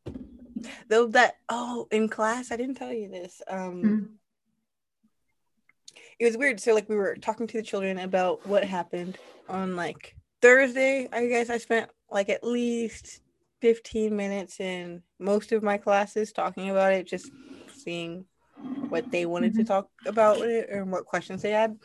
Though 0.89 1.07
that 1.07 1.35
oh, 1.49 1.87
in 1.91 2.09
class, 2.09 2.51
I 2.51 2.57
didn't 2.57 2.75
tell 2.75 2.93
you 2.93 3.09
this. 3.09 3.41
Um 3.49 3.81
Hmm. 3.81 4.03
it 6.19 6.25
was 6.25 6.37
weird. 6.37 6.59
So 6.59 6.73
like 6.73 6.89
we 6.89 6.95
were 6.95 7.15
talking 7.15 7.47
to 7.47 7.57
the 7.57 7.63
children 7.63 7.97
about 7.99 8.45
what 8.45 8.63
happened 8.63 9.17
on 9.47 9.75
like 9.75 10.15
Thursday. 10.41 11.07
I 11.11 11.27
guess 11.27 11.49
I 11.49 11.57
spent 11.57 11.89
like 12.11 12.29
at 12.29 12.43
least 12.43 13.21
15 13.61 14.15
minutes 14.15 14.59
in 14.59 15.01
most 15.19 15.51
of 15.51 15.63
my 15.63 15.77
classes 15.77 16.31
talking 16.31 16.69
about 16.69 16.93
it, 16.93 17.07
just 17.07 17.31
seeing 17.89 18.25
what 18.89 19.09
they 19.09 19.25
wanted 19.25 19.55
to 19.55 19.63
talk 19.63 19.89
about 20.05 20.39
with 20.39 20.49
it 20.49 20.69
and 20.69 20.91
what 20.91 21.05
questions 21.05 21.41
they 21.41 21.49
had. 21.49 21.75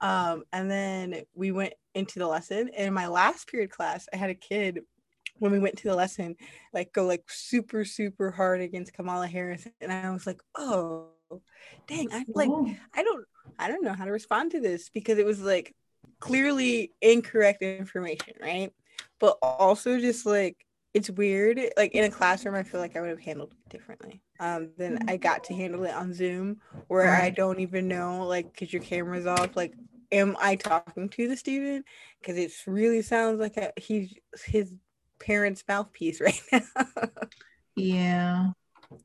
Um, 0.00 0.44
and 0.52 0.70
then 0.70 1.22
we 1.34 1.50
went 1.50 1.72
into 1.94 2.20
the 2.20 2.28
lesson. 2.28 2.70
And 2.76 2.86
in 2.86 2.94
my 2.94 3.08
last 3.08 3.48
period 3.48 3.70
class, 3.70 4.06
I 4.12 4.16
had 4.16 4.30
a 4.30 4.34
kid 4.34 4.80
when 5.40 5.50
we 5.50 5.58
went 5.58 5.76
to 5.78 5.88
the 5.88 5.96
lesson, 5.96 6.36
like 6.72 6.92
go 6.92 7.06
like 7.06 7.24
super, 7.28 7.84
super 7.84 8.30
hard 8.30 8.60
against 8.60 8.92
Kamala 8.92 9.26
Harris. 9.26 9.66
And 9.80 9.92
I 9.92 10.10
was 10.10 10.28
like, 10.28 10.40
oh, 10.56 11.08
dang, 11.88 12.08
I'm 12.12 12.24
like 12.34 12.50
Oh. 12.50 12.72
I 12.94 13.02
don't 13.02 13.24
I 13.58 13.66
don't 13.66 13.82
know 13.82 13.94
how 13.94 14.04
to 14.04 14.12
respond 14.12 14.52
to 14.52 14.60
this 14.60 14.90
because 14.90 15.18
it 15.18 15.26
was 15.26 15.40
like 15.40 15.74
clearly 16.20 16.92
incorrect 17.02 17.62
information, 17.62 18.34
right? 18.40 18.72
But 19.18 19.38
also 19.42 19.98
just 19.98 20.24
like 20.24 20.56
it's 20.98 21.10
weird. 21.10 21.60
Like 21.76 21.92
in 21.94 22.04
a 22.04 22.10
classroom, 22.10 22.54
I 22.54 22.62
feel 22.62 22.80
like 22.80 22.96
I 22.96 23.00
would 23.00 23.10
have 23.10 23.20
handled 23.20 23.52
it 23.52 23.70
differently. 23.70 24.20
Um, 24.40 24.70
then 24.76 24.98
I 25.08 25.16
got 25.16 25.44
to 25.44 25.54
handle 25.54 25.84
it 25.84 25.94
on 25.94 26.12
Zoom, 26.12 26.60
where 26.88 27.10
I 27.10 27.30
don't 27.30 27.60
even 27.60 27.88
know, 27.88 28.26
like, 28.26 28.54
cause 28.56 28.72
your 28.72 28.82
camera's 28.82 29.26
off. 29.26 29.56
Like, 29.56 29.74
am 30.12 30.36
I 30.40 30.56
talking 30.56 31.08
to 31.08 31.28
the 31.28 31.36
student? 31.36 31.86
Because 32.20 32.36
it 32.36 32.52
really 32.66 33.02
sounds 33.02 33.40
like 33.40 33.56
a, 33.56 33.72
he's 33.76 34.14
his 34.44 34.72
parents' 35.18 35.64
mouthpiece 35.68 36.20
right 36.26 36.40
now. 36.52 36.60
Yeah. 37.76 38.46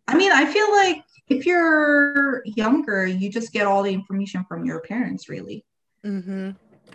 I 0.07 0.15
mean, 0.15 0.31
I 0.31 0.45
feel 0.45 0.71
like 0.71 1.03
if 1.29 1.45
you're 1.45 2.41
younger, 2.45 3.05
you 3.05 3.29
just 3.29 3.53
get 3.53 3.67
all 3.67 3.83
the 3.83 3.93
information 3.93 4.45
from 4.47 4.65
your 4.65 4.81
parents, 4.81 5.29
really. 5.29 5.65
mm-hmm. 6.05 6.51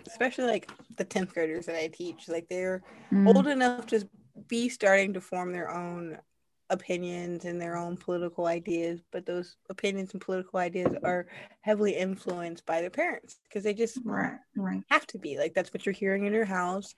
Especially 0.07 0.45
like 0.45 0.69
the 0.97 1.03
tenth 1.03 1.33
graders 1.33 1.65
that 1.67 1.75
I 1.75 1.87
teach, 1.87 2.27
like 2.27 2.47
they're 2.49 2.81
Mm. 3.11 3.27
old 3.35 3.47
enough 3.47 3.87
to 3.87 4.07
be 4.47 4.69
starting 4.69 5.13
to 5.13 5.21
form 5.21 5.51
their 5.51 5.71
own 5.71 6.17
opinions 6.69 7.45
and 7.45 7.59
their 7.59 7.75
own 7.75 7.97
political 7.97 8.45
ideas, 8.45 9.01
but 9.11 9.25
those 9.25 9.55
opinions 9.69 10.13
and 10.13 10.21
political 10.21 10.59
ideas 10.59 10.93
are 11.03 11.25
heavily 11.61 11.95
influenced 11.95 12.65
by 12.65 12.81
their 12.81 12.91
parents 12.91 13.39
because 13.43 13.63
they 13.63 13.73
just 13.73 13.97
Right, 14.03 14.37
right. 14.55 14.83
have 14.89 15.07
to 15.07 15.17
be 15.17 15.37
like 15.37 15.53
that's 15.53 15.73
what 15.73 15.85
you're 15.85 15.93
hearing 15.93 16.25
in 16.25 16.33
your 16.33 16.45
house. 16.45 16.95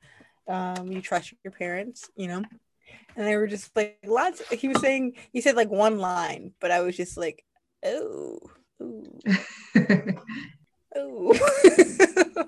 Um, 0.47 0.91
you 0.91 1.01
trust 1.01 1.34
your 1.43 1.54
parents, 1.54 2.10
you 2.15 2.27
know. 2.27 2.43
And 3.15 3.27
they 3.27 3.38
were 3.38 3.47
just 3.47 3.73
like 3.75 3.99
lots. 4.06 4.41
He 4.49 4.67
was 4.67 4.82
saying 4.82 5.13
he 5.32 5.41
said 5.41 5.56
like 5.56 5.69
one 5.69 5.99
line, 5.99 6.54
but 6.60 6.71
I 6.71 6.82
was 6.82 6.97
just 6.97 7.17
like, 7.17 7.45
oh, 7.86 8.39
ooh, 8.82 9.19
oh. 10.95 11.39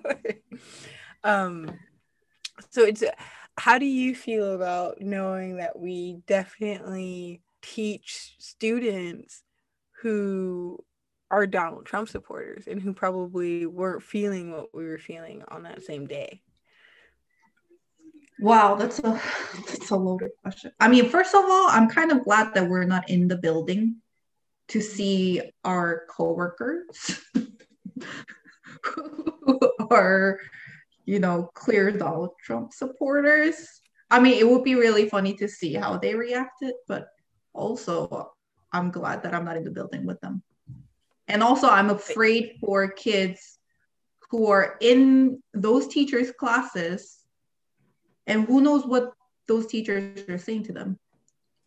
um. 1.24 1.80
So 2.70 2.84
it's 2.84 3.04
how 3.58 3.78
do 3.78 3.86
you 3.86 4.16
feel 4.16 4.54
about 4.54 5.02
knowing 5.02 5.58
that 5.58 5.78
we 5.80 6.22
definitely 6.28 7.42
teach 7.62 8.36
students 8.40 9.44
who 10.02 10.84
are 11.32 11.48
Donald 11.48 11.86
Trump 11.86 12.10
supporters 12.10 12.68
and 12.68 12.82
who 12.82 12.94
probably 12.94 13.66
weren't 13.66 14.04
feeling 14.04 14.52
what 14.52 14.74
we 14.74 14.86
were 14.86 14.98
feeling 14.98 15.44
on 15.48 15.64
that 15.64 15.84
same 15.84 16.06
day? 16.06 16.42
Wow, 18.40 18.76
that's 18.76 19.00
a 19.00 19.22
that's 19.70 19.92
a 19.92 19.96
loaded 19.96 20.32
question. 20.42 20.72
I 20.80 20.88
mean, 20.88 21.10
first 21.10 21.34
of 21.34 21.44
all, 21.46 21.68
I'm 21.70 21.90
kind 21.90 22.12
of 22.12 22.24
glad 22.24 22.54
that 22.54 22.68
we're 22.68 22.84
not 22.84 23.10
in 23.10 23.28
the 23.28 23.38
building 23.38 23.98
to 24.70 24.82
see 24.82 25.42
our 25.64 26.06
coworkers 26.10 27.22
who 28.84 29.60
are, 29.92 30.40
you 31.06 31.20
know, 31.20 31.50
clear 31.54 31.92
Donald 31.92 32.32
Trump 32.42 32.74
supporters. 32.74 33.56
I 34.10 34.20
mean, 34.20 34.38
it 34.38 34.48
would 34.48 34.64
be 34.64 34.76
really 34.76 35.10
funny 35.10 35.34
to 35.36 35.48
see 35.48 35.74
how 35.74 35.98
they 35.98 36.16
reacted, 36.16 36.74
but 36.88 37.08
also 37.54 38.32
I'm 38.72 38.92
glad 38.92 39.24
that 39.24 39.34
I'm 39.34 39.46
not 39.46 39.58
in 39.58 39.64
the 39.64 39.72
building 39.72 40.06
with 40.06 40.20
them. 40.22 40.44
And 41.28 41.42
also, 41.42 41.70
I'm 41.70 41.90
afraid 41.90 42.58
for 42.60 42.90
kids 42.90 43.58
who 44.30 44.48
are 44.48 44.78
in 44.82 45.42
those 45.54 45.88
teachers' 45.88 46.32
classes 46.32 47.20
and 48.28 48.46
who 48.46 48.62
knows 48.62 48.86
what 48.86 49.14
those 49.48 49.68
teachers 49.68 50.28
are 50.30 50.38
saying 50.38 50.64
to 50.64 50.74
them 50.74 51.00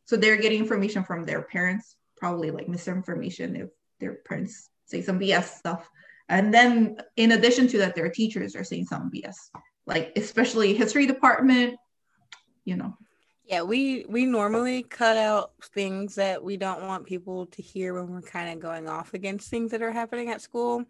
so 0.06 0.16
they're 0.16 0.36
getting 0.36 0.60
information 0.60 1.04
from 1.04 1.24
their 1.24 1.42
parents 1.42 1.96
probably 2.16 2.50
like 2.50 2.68
misinformation 2.68 3.56
if 3.56 3.68
their 4.00 4.14
parents 4.26 4.70
say 4.86 5.02
some 5.02 5.18
bs 5.18 5.44
stuff 5.44 5.88
and 6.28 6.52
then 6.52 6.96
in 7.16 7.32
addition 7.32 7.66
to 7.68 7.78
that 7.78 7.94
their 7.94 8.10
teachers 8.10 8.56
are 8.56 8.64
saying 8.64 8.86
some 8.86 9.10
bs 9.10 9.36
like 9.86 10.12
especially 10.16 10.74
history 10.74 11.06
department 11.06 11.76
you 12.64 12.76
know 12.76 12.94
Yeah, 13.48 13.62
we 13.62 14.04
we 14.08 14.26
normally 14.26 14.82
cut 14.82 15.16
out 15.16 15.52
things 15.72 16.16
that 16.16 16.42
we 16.42 16.56
don't 16.56 16.82
want 16.82 17.06
people 17.06 17.46
to 17.46 17.62
hear 17.62 17.94
when 17.94 18.12
we're 18.12 18.22
kind 18.22 18.52
of 18.52 18.60
going 18.60 18.88
off 18.88 19.14
against 19.14 19.48
things 19.48 19.70
that 19.70 19.82
are 19.82 19.92
happening 19.92 20.30
at 20.30 20.42
school. 20.42 20.84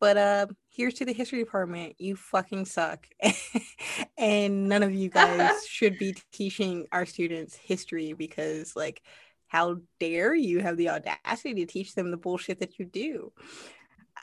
But 0.00 0.16
uh 0.16 0.46
here's 0.68 0.94
to 0.94 1.04
the 1.04 1.12
history 1.12 1.38
department. 1.38 1.94
You 1.98 2.16
fucking 2.16 2.64
suck. 2.64 3.06
and 4.18 4.68
none 4.68 4.82
of 4.82 4.92
you 4.92 5.10
guys 5.10 5.64
should 5.68 5.96
be 5.96 6.16
teaching 6.32 6.88
our 6.90 7.06
students 7.06 7.54
history 7.54 8.14
because 8.14 8.74
like 8.74 9.00
how 9.46 9.76
dare 10.00 10.34
you 10.34 10.58
have 10.58 10.76
the 10.76 10.90
audacity 10.90 11.54
to 11.54 11.66
teach 11.66 11.94
them 11.94 12.10
the 12.10 12.16
bullshit 12.16 12.58
that 12.58 12.80
you 12.80 12.84
do. 12.84 13.32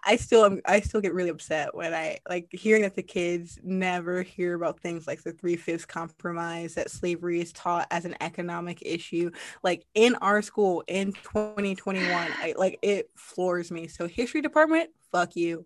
I 0.03 0.15
still 0.15 0.45
am 0.45 0.61
I 0.65 0.79
still 0.79 1.01
get 1.01 1.13
really 1.13 1.29
upset 1.29 1.75
when 1.75 1.93
I 1.93 2.17
like 2.29 2.47
hearing 2.51 2.83
that 2.83 2.95
the 2.95 3.03
kids 3.03 3.59
never 3.63 4.21
hear 4.21 4.55
about 4.55 4.79
things 4.79 5.07
like 5.07 5.23
the 5.23 5.31
three 5.31 5.55
fifths 5.55 5.85
compromise, 5.85 6.75
that 6.75 6.91
slavery 6.91 7.41
is 7.41 7.51
taught 7.51 7.87
as 7.91 8.05
an 8.05 8.15
economic 8.21 8.81
issue. 8.81 9.31
Like 9.63 9.85
in 9.93 10.15
our 10.15 10.41
school 10.41 10.83
in 10.87 11.13
2021, 11.13 12.09
I 12.09 12.53
like 12.57 12.79
it 12.81 13.09
floors 13.15 13.71
me. 13.71 13.87
So 13.87 14.07
history 14.07 14.41
department, 14.41 14.89
fuck 15.11 15.35
you. 15.35 15.65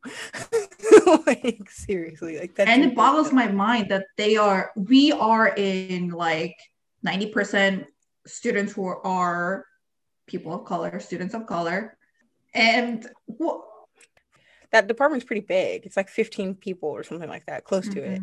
like 1.26 1.70
seriously, 1.70 2.39
like 2.39 2.56
that. 2.56 2.67
and 2.67 2.84
it 2.84 2.96
boggles 2.96 3.32
my 3.32 3.48
mind 3.48 3.89
that 3.89 4.06
they 4.17 4.38
are 4.38 4.72
we 4.76 5.12
are 5.12 5.50
in 5.50 6.10
like 6.10 6.56
90% 7.06 7.86
students 8.28 8.74
who 8.74 8.86
are 8.88 9.65
people 10.28 10.54
of 10.54 10.65
color 10.65 11.00
students 11.00 11.34
of 11.34 11.46
color 11.46 11.98
and 12.54 13.08
what 13.26 13.62
that 14.72 14.88
department's 14.88 15.26
pretty 15.26 15.42
big. 15.42 15.86
It's 15.86 15.98
like 15.98 16.10
15 16.10 16.56
people 16.56 16.90
or 16.90 17.04
something 17.04 17.30
like 17.30 17.46
that, 17.46 17.64
close 17.64 17.88
to 17.90 18.02
it. 18.02 18.22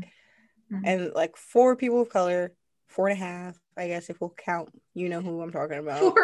Mhm. 0.72 0.82
And 0.84 1.12
like 1.14 1.36
four 1.36 1.76
people 1.76 2.02
of 2.02 2.08
color, 2.08 2.52
four 2.88 3.08
and 3.08 3.18
a 3.18 3.24
half, 3.24 3.58
I 3.76 3.88
guess 3.88 4.10
if 4.10 4.20
we'll 4.20 4.34
count, 4.36 4.70
you 4.94 5.08
know 5.08 5.20
who 5.20 5.40
I'm 5.42 5.52
talking 5.52 5.78
about. 5.78 6.14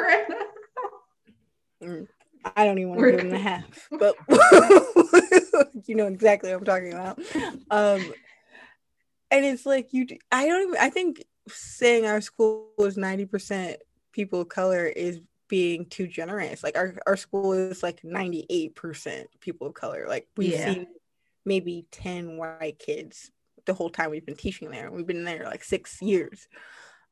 Mm, 1.83 2.09
I 2.57 2.65
don't 2.65 2.79
even 2.79 2.91
want 2.91 3.01
to 3.03 3.11
give 3.11 3.21
them 3.21 3.31
the 3.31 3.39
half, 3.39 3.89
but 3.91 4.17
you 5.87 5.95
know 5.95 6.07
exactly 6.07 6.51
what 6.51 6.59
I'm 6.59 6.65
talking 6.65 6.93
about. 6.93 7.19
Um, 7.71 8.13
and 9.31 9.45
it's 9.45 9.67
like 9.67 9.93
you, 9.93 10.07
I 10.31 10.47
don't 10.47 10.69
even, 10.69 10.77
I 10.81 10.91
think 10.91 11.25
saying 11.49 12.07
our 12.07 12.21
school 12.21 12.71
is 12.79 12.97
90% 12.97 13.77
people 14.13 14.41
of 14.43 14.49
color 14.49 14.87
is 14.87 15.21
being 15.55 15.87
too 15.87 16.09
generous. 16.09 16.65
Like 16.65 16.77
our, 16.77 16.97
our 17.07 17.17
school 17.17 17.53
is 17.53 17.81
like 17.81 18.03
98% 18.03 19.27
people 19.39 19.69
of 19.69 19.75
color. 19.75 20.07
Like 20.09 20.27
we've 20.37 20.53
Yeah. 20.53 20.75
seen 20.75 20.87
maybe 21.45 21.87
10 21.93 22.37
white 22.37 22.81
kids 22.81 23.31
the 23.65 23.73
whole 23.73 23.89
time 23.89 24.11
we've 24.11 24.27
been 24.27 24.35
teaching 24.35 24.69
there. 24.69 24.91
We've 24.91 25.07
been 25.07 25.23
there 25.23 25.45
like 25.45 25.63
six 25.63 26.03
years. 26.03 26.49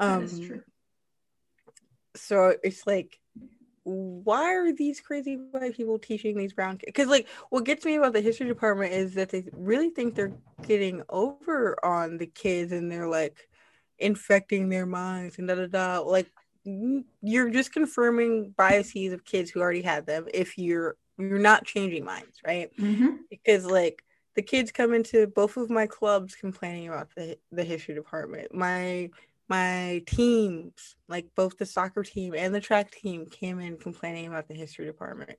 That 0.01 0.17
Um, 0.17 0.25
is 0.25 0.41
true. 0.41 0.63
so 2.17 2.57
it's 2.65 2.85
like 2.85 3.21
why 3.85 4.55
are 4.57 4.73
these 4.73 5.01
crazy 5.01 5.37
white 5.37 5.77
people 5.77 6.01
teaching 6.01 6.37
these 6.37 6.53
brown 6.53 6.79
kids 6.79 6.87
because 6.87 7.07
like 7.09 7.29
what 7.51 7.65
gets 7.65 7.85
me 7.85 7.95
about 7.95 8.13
the 8.13 8.21
history 8.21 8.49
department 8.49 8.93
is 8.93 9.15
that 9.15 9.29
they 9.29 9.45
really 9.53 9.91
think 9.91 10.17
they're 10.17 10.35
getting 10.67 11.03
over 11.09 11.77
on 11.85 12.19
the 12.19 12.27
kids 12.27 12.73
and 12.73 12.91
they're 12.91 13.09
like 13.09 13.49
infecting 14.01 14.69
their 14.69 14.87
minds 14.87 15.39
and 15.39 15.47
da 15.47 15.55
da 15.55 15.67
da 15.67 16.01
like 16.01 16.29
you're 16.65 17.51
just 17.51 17.73
confirming 17.73 18.55
biases 18.57 19.13
of 19.13 19.25
kids 19.25 19.51
who 19.51 19.61
already 19.61 19.83
had 19.83 20.07
them 20.07 20.27
if 20.33 20.57
you're 20.57 20.97
you're 21.19 21.39
not 21.39 21.65
changing 21.65 22.05
minds 22.05 22.39
right 22.47 22.71
Mhm. 22.77 23.19
because 23.31 23.67
like 23.67 24.05
the 24.35 24.43
kids 24.43 24.73
come 24.73 24.95
into 24.95 25.27
both 25.27 25.57
of 25.57 25.71
my 25.71 25.87
clubs 25.87 26.35
complaining 26.35 26.89
about 26.89 27.15
the 27.15 27.39
the 27.51 27.65
history 27.65 27.95
department. 27.95 28.55
My 28.55 29.11
my 29.49 30.03
teams, 30.07 30.97
like 31.09 31.27
both 31.35 31.59
the 31.59 31.67
soccer 31.67 32.03
team 32.03 32.33
and 32.35 32.55
the 32.55 32.61
track 32.61 32.91
team, 32.91 33.27
came 33.27 33.59
in 33.59 33.77
complaining 33.77 34.27
about 34.27 34.49
the 34.49 34.55
history 34.55 34.87
department. 34.87 35.39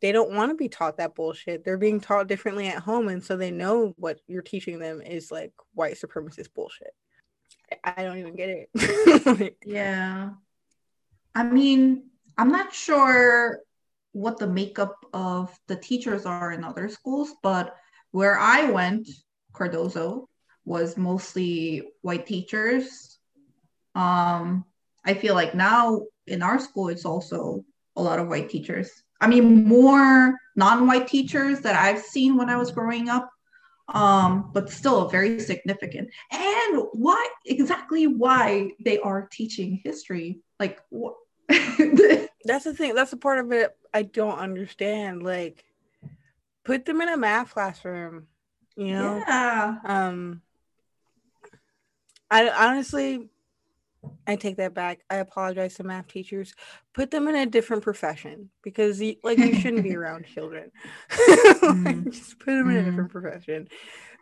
They 0.00 0.10
don't 0.10 0.32
want 0.34 0.50
to 0.50 0.56
be 0.56 0.68
taught 0.68 0.96
that 0.96 1.14
bullshit. 1.14 1.62
They're 1.64 1.78
being 1.78 2.00
taught 2.00 2.26
differently 2.26 2.66
at 2.66 2.82
home, 2.82 3.06
and 3.06 3.22
so 3.22 3.36
they 3.36 3.52
know 3.52 3.94
what 3.98 4.18
you're 4.26 4.42
teaching 4.42 4.80
them 4.80 5.00
is 5.00 5.30
like 5.30 5.52
white 5.74 5.94
supremacist 5.94 6.52
bullshit. 6.54 6.94
I- 7.84 8.02
don't 8.04 8.18
even 8.18 8.36
get 8.36 8.48
it. 8.48 9.56
Yeah. 9.66 10.30
I 11.34 11.42
mean, 11.44 12.10
I'm 12.36 12.50
not 12.50 12.74
sure 12.74 13.60
what 14.12 14.38
the 14.38 14.46
makeup 14.46 15.04
of 15.12 15.58
the 15.68 15.76
teachers 15.76 16.26
are 16.26 16.52
in 16.52 16.64
other 16.64 16.88
schools, 16.88 17.32
but 17.42 17.74
where 18.10 18.38
I 18.38 18.70
went, 18.70 19.08
Cardozo, 19.54 20.28
was 20.64 20.96
mostly 20.96 21.88
white 22.02 22.26
teachers. 22.26 23.18
Um, 23.94 24.64
I 25.04 25.14
feel 25.14 25.34
like 25.34 25.54
now 25.54 26.02
in 26.26 26.42
our 26.42 26.58
school, 26.58 26.88
it's 26.88 27.04
also 27.04 27.64
a 27.96 28.02
lot 28.02 28.18
of 28.18 28.28
white 28.28 28.48
teachers. 28.50 28.90
I 29.20 29.26
mean, 29.26 29.64
more 29.64 30.38
non-white 30.56 31.06
teachers 31.06 31.60
that 31.60 31.74
I've 31.76 32.02
seen 32.02 32.36
when 32.36 32.50
I 32.50 32.56
was 32.56 32.70
growing 32.70 33.08
up, 33.08 33.30
um, 33.88 34.50
but 34.52 34.70
still 34.70 35.08
very 35.08 35.40
significant. 35.40 36.10
And 36.72 36.88
why 36.92 37.28
exactly 37.46 38.06
why 38.06 38.72
they 38.84 38.98
are 38.98 39.28
teaching 39.30 39.80
history? 39.84 40.40
Like, 40.58 40.80
what? 40.90 41.14
That's 41.48 42.64
the 42.64 42.74
thing. 42.74 42.94
That's 42.94 43.10
the 43.10 43.16
part 43.16 43.38
of 43.38 43.52
it 43.52 43.76
I 43.92 44.02
don't 44.02 44.38
understand. 44.38 45.22
Like, 45.22 45.64
put 46.64 46.84
them 46.84 47.00
in 47.00 47.08
a 47.08 47.16
math 47.16 47.52
classroom, 47.52 48.26
you 48.76 48.92
know? 48.92 49.22
yeah. 49.26 49.76
Um, 49.84 50.42
I 52.30 52.48
honestly, 52.48 53.28
I 54.26 54.36
take 54.36 54.56
that 54.56 54.74
back. 54.74 55.00
I 55.10 55.16
apologize 55.16 55.74
to 55.74 55.84
math 55.84 56.08
teachers. 56.08 56.54
Put 56.94 57.10
them 57.10 57.28
in 57.28 57.34
a 57.34 57.46
different 57.46 57.82
profession 57.82 58.50
because, 58.62 59.00
you, 59.00 59.16
like, 59.22 59.38
you 59.38 59.54
shouldn't 59.54 59.82
be 59.82 59.94
around 59.96 60.26
children. 60.26 60.70
Mm. 61.62 62.10
Just 62.12 62.40
put 62.40 62.46
them 62.46 62.70
in 62.70 62.76
a 62.76 62.82
different 62.82 63.10
profession. 63.10 63.68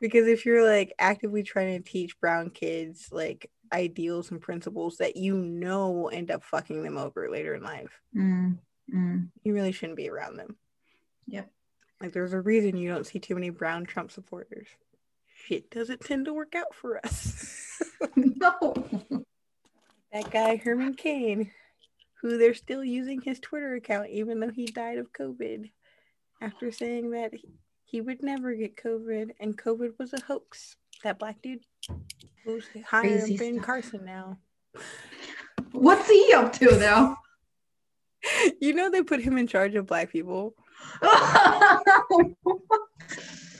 Because 0.01 0.27
if 0.27 0.47
you're 0.47 0.67
like 0.67 0.95
actively 0.99 1.43
trying 1.43 1.83
to 1.83 1.91
teach 1.91 2.19
brown 2.21 2.51
kids 2.51 3.09
like 3.13 3.51
ideals 3.73 4.31
and 4.31 4.41
principles 4.41 4.97
that 4.97 5.17
you 5.17 5.37
know 5.37 5.91
will 5.91 6.11
end 6.11 6.31
up 6.31 6.43
fucking 6.43 6.83
them 6.83 6.97
over 6.97 7.31
later 7.31 7.55
in 7.55 7.63
life, 7.63 8.01
Mm, 8.17 8.59
mm. 8.93 9.29
you 9.45 9.55
really 9.55 9.73
shouldn't 9.73 9.97
be 9.97 10.09
around 10.09 10.37
them. 10.37 10.57
Yep. 11.27 11.51
Like, 12.01 12.13
there's 12.13 12.33
a 12.33 12.41
reason 12.41 12.77
you 12.77 12.89
don't 12.89 13.07
see 13.07 13.19
too 13.19 13.35
many 13.35 13.51
brown 13.51 13.85
Trump 13.85 14.11
supporters. 14.11 14.69
Shit 15.45 15.71
doesn't 15.71 16.01
tend 16.01 16.25
to 16.27 16.35
work 16.35 16.55
out 16.55 16.75
for 16.75 16.99
us. 17.05 17.83
no. 18.17 18.75
that 20.13 20.31
guy 20.31 20.57
Herman 20.57 20.95
Cain, 20.95 21.51
who 22.21 22.39
they're 22.39 22.55
still 22.55 22.85
using 22.85 23.21
his 23.21 23.39
Twitter 23.41 23.75
account 23.75 24.09
even 24.11 24.41
though 24.41 24.51
he 24.51 24.67
died 24.67 24.99
of 24.99 25.13
COVID 25.13 25.71
after 26.41 26.73
saying 26.73 27.11
that 27.11 27.33
he- 27.91 28.01
would 28.01 28.23
never 28.23 28.55
get 28.55 28.77
COVID 28.77 29.31
and 29.41 29.57
COVID 29.59 29.99
was 29.99 30.13
a 30.13 30.21
hoax. 30.21 30.77
That 31.03 31.19
black 31.19 31.41
dude 31.43 31.61
who's 32.45 32.67
higher 32.87 33.19
Crazy 33.21 33.37
Ben 33.37 33.55
stuff. 33.55 33.67
Carson 33.67 34.05
now. 34.05 34.39
What's 35.73 36.09
he 36.09 36.33
up 36.35 36.53
to 36.55 36.79
now? 36.79 37.17
You 38.61 38.75
know 38.75 38.91
they 38.91 39.03
put 39.03 39.23
him 39.23 39.39
in 39.39 39.47
charge 39.47 39.75
of 39.77 39.87
black 39.87 40.13
people, 40.13 40.55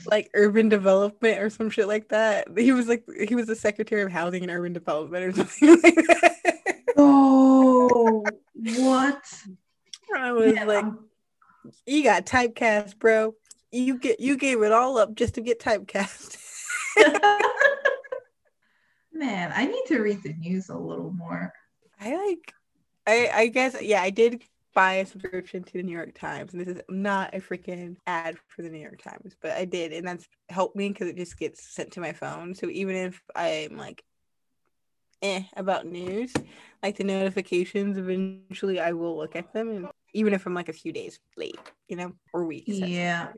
like 0.05 0.29
urban 0.35 0.69
development 0.69 1.39
or 1.39 1.49
some 1.49 1.71
shit 1.71 1.87
like 1.87 2.09
that. 2.09 2.47
He 2.55 2.71
was 2.71 2.87
like 2.87 3.03
he 3.27 3.33
was 3.33 3.47
the 3.47 3.55
secretary 3.55 4.03
of 4.03 4.11
housing 4.11 4.43
and 4.43 4.51
urban 4.51 4.71
development 4.71 5.25
or 5.25 5.31
something 5.35 5.69
like 5.81 5.95
that. 5.95 6.35
oh, 6.95 8.23
what? 8.77 9.23
I 10.15 10.31
was 10.31 10.53
Man, 10.53 10.67
like, 10.67 10.85
you 11.87 12.03
got 12.03 12.27
typecast, 12.27 12.99
bro. 12.99 13.33
You 13.71 13.97
get 13.97 14.19
you 14.19 14.37
gave 14.37 14.61
it 14.63 14.71
all 14.71 14.97
up 14.97 15.15
just 15.15 15.35
to 15.35 15.41
get 15.41 15.59
typecast. 15.59 16.37
Man, 19.13 19.51
I 19.55 19.65
need 19.65 19.83
to 19.87 19.99
read 19.99 20.23
the 20.23 20.33
news 20.33 20.69
a 20.69 20.77
little 20.77 21.11
more. 21.11 21.53
I 21.99 22.15
like 22.15 22.53
I 23.07 23.29
I 23.33 23.47
guess 23.47 23.81
yeah, 23.81 24.01
I 24.01 24.09
did 24.09 24.43
buy 24.73 24.93
a 24.93 25.05
subscription 25.05 25.63
to 25.63 25.73
the 25.73 25.83
New 25.83 25.95
York 25.95 26.13
Times. 26.17 26.53
And 26.53 26.61
this 26.61 26.75
is 26.75 26.81
not 26.89 27.33
a 27.33 27.39
freaking 27.39 27.97
ad 28.07 28.37
for 28.47 28.61
the 28.61 28.69
New 28.69 28.79
York 28.79 29.01
Times, 29.01 29.35
but 29.41 29.51
I 29.51 29.65
did, 29.65 29.91
and 29.93 30.07
that's 30.07 30.27
helped 30.49 30.75
me 30.75 30.89
because 30.89 31.07
it 31.07 31.17
just 31.17 31.37
gets 31.37 31.63
sent 31.63 31.91
to 31.93 31.99
my 31.99 32.13
phone. 32.13 32.55
So 32.55 32.69
even 32.69 32.95
if 32.95 33.21
I'm 33.35 33.77
like 33.77 34.03
eh 35.21 35.43
about 35.55 35.85
news, 35.85 36.33
like 36.81 36.97
the 36.97 37.03
notifications 37.03 37.97
eventually 37.97 38.79
I 38.79 38.93
will 38.93 39.17
look 39.17 39.35
at 39.35 39.53
them 39.53 39.69
and 39.69 39.87
even 40.13 40.33
if 40.33 40.45
I'm 40.45 40.53
like 40.53 40.69
a 40.69 40.73
few 40.73 40.91
days 40.91 41.19
late, 41.37 41.59
you 41.87 41.95
know, 41.95 42.13
or 42.33 42.45
weeks. 42.45 42.69
Yeah. 42.69 43.27
fine. 43.27 43.35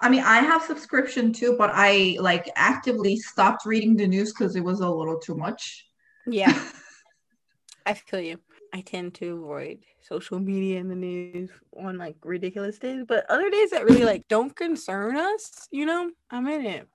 I 0.00 0.08
mean, 0.08 0.22
I 0.22 0.38
have 0.38 0.62
subscription 0.62 1.32
too, 1.32 1.56
but 1.58 1.70
I 1.72 2.16
like 2.20 2.50
actively 2.56 3.16
stopped 3.16 3.66
reading 3.66 3.96
the 3.96 4.06
news 4.06 4.32
because 4.32 4.56
it 4.56 4.64
was 4.64 4.80
a 4.80 4.88
little 4.88 5.18
too 5.18 5.34
much. 5.34 5.86
Yeah. 6.26 6.58
I 7.86 7.94
feel 7.94 8.20
you. 8.20 8.38
I 8.72 8.82
tend 8.82 9.14
to 9.14 9.34
avoid 9.34 9.80
social 10.00 10.38
media 10.38 10.78
and 10.78 10.90
the 10.90 10.94
news 10.94 11.50
on 11.76 11.98
like 11.98 12.16
ridiculous 12.24 12.78
days, 12.78 13.04
but 13.06 13.26
other 13.28 13.50
days 13.50 13.70
that 13.70 13.84
really 13.84 14.04
like 14.04 14.28
don't 14.28 14.54
concern 14.54 15.16
us, 15.16 15.68
you 15.70 15.86
know, 15.86 16.10
I'm 16.30 16.46
in 16.46 16.64
it. 16.64 16.88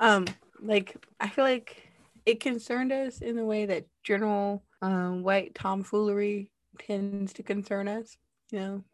Um, 0.00 0.26
like 0.60 0.96
I 1.20 1.28
feel 1.28 1.44
like 1.44 1.88
it 2.26 2.40
concerned 2.40 2.92
us 2.92 3.20
in 3.20 3.36
the 3.36 3.44
way 3.44 3.66
that 3.66 3.86
general 4.02 4.64
um 4.82 5.22
white 5.22 5.54
tomfoolery 5.54 6.50
tends 6.78 7.32
to 7.34 7.42
concern 7.42 7.86
us. 7.86 8.16
You 8.50 8.58
know, 8.58 8.84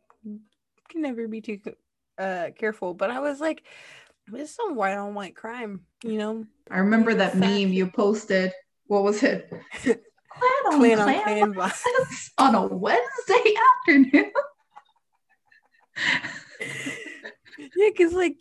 can 0.88 1.02
never 1.02 1.26
be 1.26 1.40
too 1.40 1.58
uh 2.20 2.50
careful. 2.56 2.94
But 2.94 3.11
I 3.11 3.20
was 3.20 3.40
like, 3.40 3.64
this 4.28 4.50
is 4.50 4.54
some 4.54 4.74
white 4.74 4.96
on 4.96 5.14
white 5.14 5.35
crime, 5.35 5.80
you 6.04 6.18
know. 6.18 6.46
I 6.70 6.78
remember 6.78 7.14
that 7.14 7.37
meme 7.37 7.72
you 7.72 7.90
posted. 7.90 8.52
What 8.87 9.02
was 9.02 9.22
it? 9.22 9.50
Klan 9.83 9.94
on 10.66 10.78
Klan 10.78 11.00
on 11.00 11.22
Klan 11.22 11.52
Klan 11.54 11.72
on 12.38 12.54
a 12.54 12.66
Wednesday 12.66 13.54
afternoon. 13.80 14.33
yeah, 17.76 17.88
because 17.88 18.12
like 18.12 18.37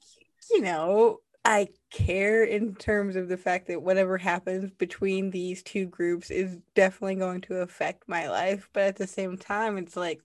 you 0.52 0.62
know, 0.62 1.20
I 1.46 1.70
care 1.92 2.44
in 2.44 2.76
terms 2.76 3.16
of 3.16 3.28
the 3.28 3.38
fact 3.38 3.68
that 3.68 3.82
whatever 3.82 4.18
happens 4.18 4.72
between 4.72 5.32
these 5.32 5.64
two 5.64 5.86
groups 5.86 6.30
is 6.30 6.58
definitely 6.76 7.16
going 7.16 7.42
to 7.42 7.62
affect 7.62 8.08
my 8.08 8.30
life. 8.30 8.70
But 8.74 8.84
at 8.84 8.96
the 8.98 9.08
same 9.08 9.38
time, 9.38 9.78
it's 9.78 9.96
like 9.96 10.22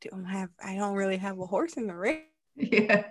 don't 0.00 0.24
have, 0.24 0.50
I 0.62 0.76
don't 0.76 0.94
really 0.94 1.16
have 1.16 1.38
a 1.38 1.46
horse 1.46 1.74
in 1.74 1.86
the 1.86 1.94
race. 1.94 2.22
yeah. 2.56 3.04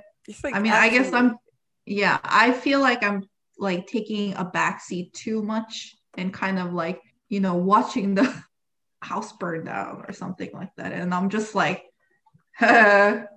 Like 0.44 0.56
I 0.56 0.60
mean, 0.60 0.74
I 0.74 0.90
guess 0.90 1.14
I'm, 1.14 1.38
yeah, 1.86 2.20
I 2.24 2.52
feel 2.52 2.80
like 2.80 3.04
I'm 3.04 3.24
like 3.58 3.88
taking 3.88 4.34
a 4.34 4.46
backseat 4.46 5.14
too 5.14 5.44
much 5.44 5.96
and 6.18 6.34
kind 6.34 6.60
of 6.60 6.74
like, 6.74 7.02
you 7.30 7.40
know, 7.40 7.56
watching 7.56 8.16
the 8.16 8.44
house 9.02 9.34
burn 9.34 9.66
down 9.66 10.04
or 10.08 10.14
something 10.14 10.50
like 10.54 10.72
that. 10.78 10.92
And 10.92 11.14
I'm 11.14 11.30
just 11.30 11.54
like, 11.54 11.84
look 12.62 12.70
at 12.70 13.28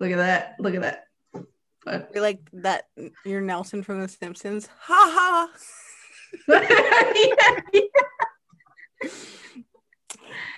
that, 0.00 0.56
look 0.58 0.74
at 0.74 0.82
that. 0.82 1.04
But 1.84 2.10
You're 2.14 2.22
like 2.22 2.40
that. 2.54 2.84
You're 3.24 3.42
Nelson 3.42 3.82
from 3.82 4.00
The 4.00 4.08
Simpsons. 4.08 4.68
Ha 4.80 5.10
ha. 5.14 5.50
yeah, 6.48 7.60
yeah. 7.72 9.10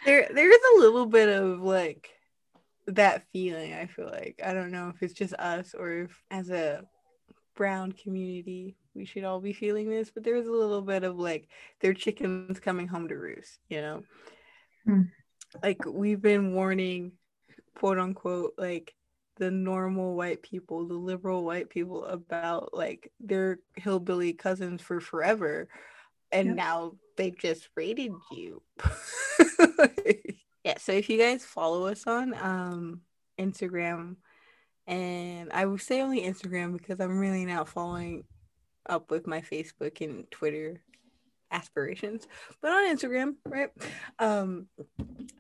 There 0.05 0.29
there's 0.33 0.57
a 0.77 0.79
little 0.81 1.07
bit 1.07 1.29
of 1.29 1.61
like 1.61 2.11
that 2.87 3.25
feeling 3.33 3.73
i 3.75 3.87
feel 3.87 4.07
like 4.07 4.41
i 4.45 4.53
don't 4.53 4.71
know 4.71 4.89
if 4.95 5.03
it's 5.03 5.15
just 5.15 5.35
us 5.35 5.75
or 5.77 6.03
if 6.03 6.23
as 6.31 6.51
a 6.51 6.83
brown 7.57 7.91
community 7.93 8.77
we 8.95 9.05
should 9.05 9.25
all 9.25 9.41
be 9.41 9.53
feeling 9.53 9.89
this 9.91 10.11
but 10.11 10.23
there's 10.23 10.47
a 10.47 10.53
little 10.53 10.83
bit 10.83 11.05
of 11.05 11.19
like 11.19 11.49
their 11.81 11.95
chickens 11.95 12.61
coming 12.61 12.87
home 12.87 13.09
to 13.09 13.17
roost 13.17 13.59
you 13.69 13.81
know 13.81 14.03
Hmm. 14.85 15.03
like 15.63 15.85
we've 15.85 16.23
been 16.23 16.55
warning 16.55 17.13
quote 17.75 17.99
unquote 17.99 18.53
like 18.57 18.95
the 19.39 19.51
normal 19.51 20.15
white 20.15 20.43
people 20.43 20.87
the 20.87 20.95
liberal 20.95 21.45
white 21.45 21.69
people 21.69 22.05
about 22.07 22.73
like 22.73 23.11
their 23.21 23.59
hillbilly 23.75 24.33
cousins 24.33 24.81
for 24.81 25.01
forever 25.01 25.69
and 26.33 26.49
Yep. 26.49 26.57
now 26.57 26.93
they 27.17 27.31
just 27.31 27.69
rated 27.77 28.13
you. 28.31 28.63
Yeah 30.67 30.79
so 30.79 30.91
if 30.91 31.09
you 31.09 31.17
guys 31.17 31.45
follow 31.45 31.87
us 31.87 32.09
on 32.09 32.35
um 32.35 33.01
instagram 33.39 34.17
and 34.89 35.53
i 35.53 35.65
would 35.65 35.81
say 35.81 36.01
only 36.01 36.23
instagram 36.23 36.77
because 36.77 36.99
i'm 36.99 37.19
really 37.19 37.45
not 37.45 37.69
following 37.69 38.25
up 38.89 39.11
with 39.11 39.29
my 39.29 39.41
facebook 39.41 40.01
and 40.01 40.29
twitter 40.31 40.83
aspirations 41.53 42.27
but 42.61 42.73
on 42.73 42.97
instagram 42.97 43.35
right? 43.47 43.71
Um 44.19 44.67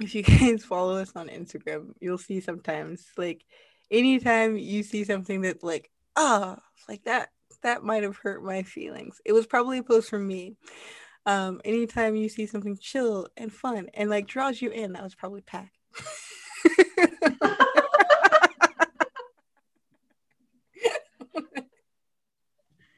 if 0.00 0.14
you 0.14 0.22
guys 0.22 0.64
follow 0.64 0.96
us 0.96 1.12
on 1.16 1.28
instagram 1.28 1.92
you'll 2.00 2.18
see 2.18 2.40
sometimes 2.40 3.04
like 3.16 3.44
anytime 3.90 4.56
you 4.56 4.84
see 4.84 5.02
something 5.02 5.40
that's 5.40 5.64
like 5.64 5.90
ah 6.14 6.56
like 6.88 7.02
that 7.04 7.30
that 7.62 7.82
might 7.82 8.04
have 8.04 8.16
hurt 8.16 8.44
my 8.44 8.62
feelings. 8.62 9.20
It 9.24 9.32
was 9.32 9.46
probably 9.46 9.78
a 9.78 9.82
post 9.82 10.08
from 10.08 10.26
me 10.26 10.56
um 11.26 11.60
anytime 11.64 12.16
you 12.16 12.28
see 12.28 12.46
something 12.46 12.78
chill 12.80 13.26
and 13.36 13.52
fun 13.52 13.90
and 13.94 14.08
like 14.08 14.26
draws 14.26 14.62
you 14.62 14.70
in 14.70 14.92
that 14.92 15.02
was 15.02 15.14
probably 15.14 15.42
pack 15.42 15.72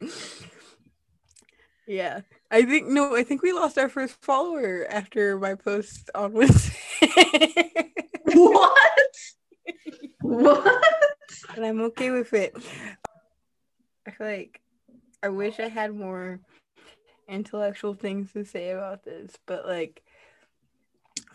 yeah 1.87 2.20
i 2.51 2.62
think 2.62 2.87
no 2.87 3.16
i 3.16 3.22
think 3.22 3.43
we 3.43 3.53
lost 3.53 3.79
our 3.79 3.89
first 3.89 4.22
follower 4.22 4.87
after 4.91 5.39
my 5.39 5.55
post 5.55 6.11
on 6.14 6.33
wednesday 6.35 6.76
what? 8.35 9.14
What? 10.20 10.85
and 11.57 11.64
i'm 11.64 11.81
okay 11.81 12.11
with 12.11 12.35
it 12.35 12.55
i 14.07 14.11
feel 14.11 14.26
like 14.26 14.61
i 15.22 15.29
wish 15.29 15.59
i 15.59 15.68
had 15.68 15.95
more 15.95 16.41
intellectual 17.29 17.95
things 17.95 18.33
to 18.33 18.45
say 18.45 18.70
about 18.70 19.05
this 19.05 19.39
but 19.47 19.66
like 19.66 20.03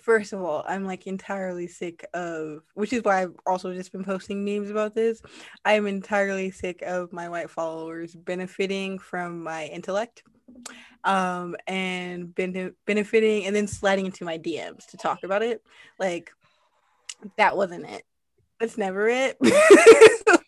first 0.04 0.34
of 0.34 0.42
all 0.42 0.66
i'm 0.68 0.86
like 0.86 1.08
entirely 1.08 1.66
sick 1.66 2.06
of 2.14 2.62
which 2.74 2.92
is 2.92 3.04
why 3.04 3.22
i've 3.22 3.36
also 3.46 3.74
just 3.74 3.92
been 3.92 4.04
posting 4.04 4.44
memes 4.44 4.70
about 4.70 4.94
this. 4.94 5.22
I 5.64 5.74
am 5.74 5.88
entirely 5.88 6.52
sick 6.52 6.82
of 6.82 7.14
my 7.14 7.30
white 7.30 7.50
followers 7.50 8.14
benefiting 8.14 9.00
from 9.00 9.44
my 9.44 9.66
intellect 9.68 10.24
um 11.06 11.56
and 11.68 12.36
bene- 12.36 12.74
benefiting 12.86 13.46
and 13.46 13.56
then 13.56 13.68
sliding 13.68 14.06
into 14.06 14.26
my 14.26 14.38
dms 14.38 14.88
to 14.88 14.98
talk 14.98 15.24
about 15.24 15.42
it. 15.42 15.64
Like 16.00 16.32
that 17.38 17.56
wasn't 17.56 17.86
it. 17.86 18.04
That's 18.60 18.78
never 18.78 19.08
it. 19.08 19.38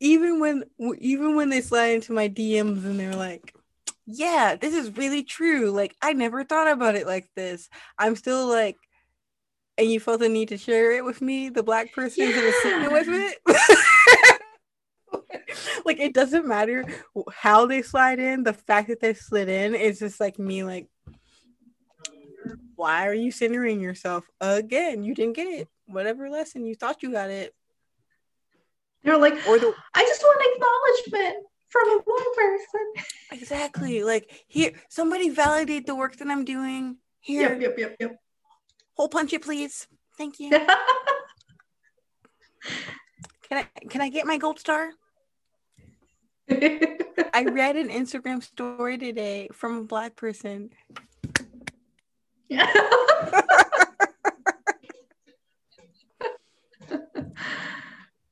Even 0.00 0.38
when 0.40 0.64
even 0.98 1.34
when 1.34 1.48
they 1.48 1.60
slide 1.60 1.94
into 1.94 2.12
my 2.12 2.28
dms 2.28 2.84
and 2.84 3.00
they're 3.00 3.14
like 3.14 3.54
yeah, 4.10 4.56
this 4.56 4.74
is 4.74 4.96
really 4.96 5.22
true. 5.22 5.70
Like, 5.70 5.94
I 6.00 6.14
never 6.14 6.42
thought 6.42 6.66
about 6.66 6.94
it 6.94 7.06
like 7.06 7.28
this. 7.36 7.68
I'm 7.98 8.16
still 8.16 8.46
like, 8.46 8.76
and 9.76 9.90
you 9.90 10.00
felt 10.00 10.20
the 10.20 10.30
need 10.30 10.48
to 10.48 10.56
share 10.56 10.92
it 10.92 11.04
with 11.04 11.20
me, 11.20 11.50
the 11.50 11.62
black 11.62 11.92
person 11.94 12.24
yeah. 12.24 12.32
who 12.32 12.46
was 12.46 12.54
sitting 12.62 12.90
with 12.92 13.08
it. 13.08 14.40
like, 15.84 16.00
it 16.00 16.14
doesn't 16.14 16.48
matter 16.48 16.86
how 17.30 17.66
they 17.66 17.82
slide 17.82 18.18
in. 18.18 18.44
The 18.44 18.54
fact 18.54 18.88
that 18.88 19.00
they 19.00 19.12
slid 19.12 19.50
in 19.50 19.74
is 19.74 19.98
just 19.98 20.20
like 20.20 20.38
me, 20.38 20.64
like, 20.64 20.86
why 22.76 23.08
are 23.08 23.14
you 23.14 23.30
centering 23.30 23.78
yourself 23.78 24.24
again? 24.40 25.04
You 25.04 25.14
didn't 25.14 25.36
get 25.36 25.48
it. 25.48 25.68
Whatever 25.86 26.30
lesson 26.30 26.64
you 26.64 26.74
thought 26.76 27.02
you 27.02 27.12
got 27.12 27.28
it. 27.28 27.54
They're 29.04 29.18
like, 29.18 29.34
or 29.46 29.58
the, 29.58 29.74
I 29.94 30.02
just 30.02 30.22
want 30.22 31.04
acknowledgement 31.12 31.44
from 31.68 31.88
a 31.88 32.00
one 32.04 32.34
person. 32.34 32.92
Exactly. 33.32 34.02
Like 34.02 34.44
here, 34.46 34.72
somebody 34.88 35.28
validate 35.30 35.86
the 35.86 35.94
work 35.94 36.16
that 36.16 36.28
I'm 36.28 36.44
doing. 36.44 36.96
Here. 37.20 37.52
Yep, 37.52 37.60
yep, 37.60 37.78
yep, 37.78 37.96
yep. 38.00 38.16
Hole 38.94 39.08
punch 39.08 39.32
it, 39.32 39.42
please. 39.42 39.86
Thank 40.16 40.40
you. 40.40 40.50
can 40.50 40.66
I 43.52 43.66
can 43.88 44.00
I 44.00 44.08
get 44.08 44.26
my 44.26 44.38
gold 44.38 44.58
star? 44.58 44.90
I 46.50 47.44
read 47.44 47.76
an 47.76 47.88
Instagram 47.90 48.42
story 48.42 48.96
today 48.96 49.48
from 49.52 49.76
a 49.76 49.84
black 49.84 50.16
person. 50.16 50.70
Yeah. 52.48 52.66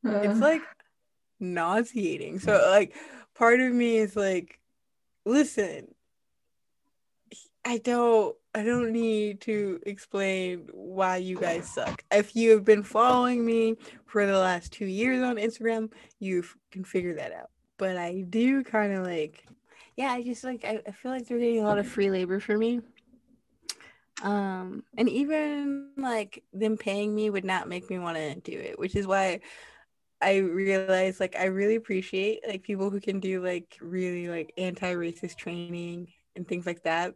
it's 0.04 0.40
like 0.40 0.62
nauseating. 1.38 2.38
So 2.38 2.66
like 2.70 2.94
part 3.36 3.60
of 3.60 3.72
me 3.72 3.98
is 3.98 4.16
like, 4.16 4.58
listen, 5.24 5.94
I 7.64 7.78
don't 7.78 8.36
I 8.54 8.62
don't 8.62 8.92
need 8.92 9.42
to 9.42 9.80
explain 9.84 10.68
why 10.72 11.18
you 11.18 11.38
guys 11.38 11.68
suck. 11.68 12.02
If 12.10 12.34
you 12.34 12.52
have 12.52 12.64
been 12.64 12.82
following 12.82 13.44
me 13.44 13.76
for 14.06 14.24
the 14.24 14.38
last 14.38 14.72
two 14.72 14.86
years 14.86 15.22
on 15.22 15.36
Instagram, 15.36 15.92
you 16.20 16.44
can 16.70 16.84
figure 16.84 17.14
that 17.14 17.32
out. 17.32 17.50
But 17.76 17.98
I 17.98 18.24
do 18.30 18.64
kind 18.64 18.94
of 18.94 19.04
like, 19.04 19.44
yeah, 19.96 20.12
I 20.12 20.22
just 20.22 20.42
like 20.42 20.64
I, 20.64 20.80
I 20.86 20.92
feel 20.92 21.10
like 21.10 21.26
they're 21.26 21.38
getting 21.38 21.60
a 21.60 21.66
lot 21.66 21.78
of 21.78 21.86
free 21.86 22.10
labor 22.10 22.40
for 22.40 22.56
me. 22.56 22.80
Um, 24.22 24.82
and 24.96 25.10
even 25.10 25.90
like 25.98 26.42
them 26.54 26.78
paying 26.78 27.14
me 27.14 27.28
would 27.28 27.44
not 27.44 27.68
make 27.68 27.90
me 27.90 27.98
want 27.98 28.16
to 28.16 28.36
do 28.36 28.58
it, 28.58 28.78
which 28.78 28.96
is 28.96 29.06
why 29.06 29.40
I 30.20 30.36
realized 30.38 31.20
like 31.20 31.36
I 31.36 31.46
really 31.46 31.74
appreciate 31.74 32.40
like 32.46 32.62
people 32.62 32.90
who 32.90 33.00
can 33.00 33.20
do 33.20 33.42
like 33.44 33.76
really 33.80 34.28
like 34.28 34.52
anti-racist 34.56 35.36
training 35.36 36.08
and 36.34 36.48
things 36.48 36.66
like 36.66 36.82
that. 36.84 37.14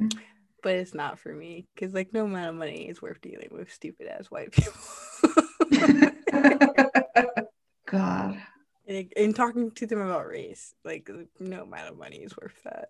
Mm-hmm. 0.00 0.18
But 0.62 0.74
it's 0.74 0.94
not 0.94 1.18
for 1.18 1.34
me 1.34 1.66
because 1.74 1.94
like 1.94 2.12
no 2.12 2.26
amount 2.26 2.50
of 2.50 2.54
money 2.56 2.88
is 2.88 3.00
worth 3.00 3.20
dealing 3.22 3.48
with 3.50 3.72
stupid 3.72 4.06
ass 4.08 4.30
white 4.30 4.52
people. 4.52 4.74
God. 7.86 8.40
And, 8.86 9.12
and, 9.16 9.36
talking 9.36 9.70
to 9.72 9.86
them 9.86 10.00
about 10.00 10.26
race, 10.26 10.74
like 10.84 11.08
no 11.38 11.62
amount 11.62 11.88
of 11.88 11.98
money 11.98 12.18
is 12.18 12.34
worth 12.36 12.60
that. 12.64 12.88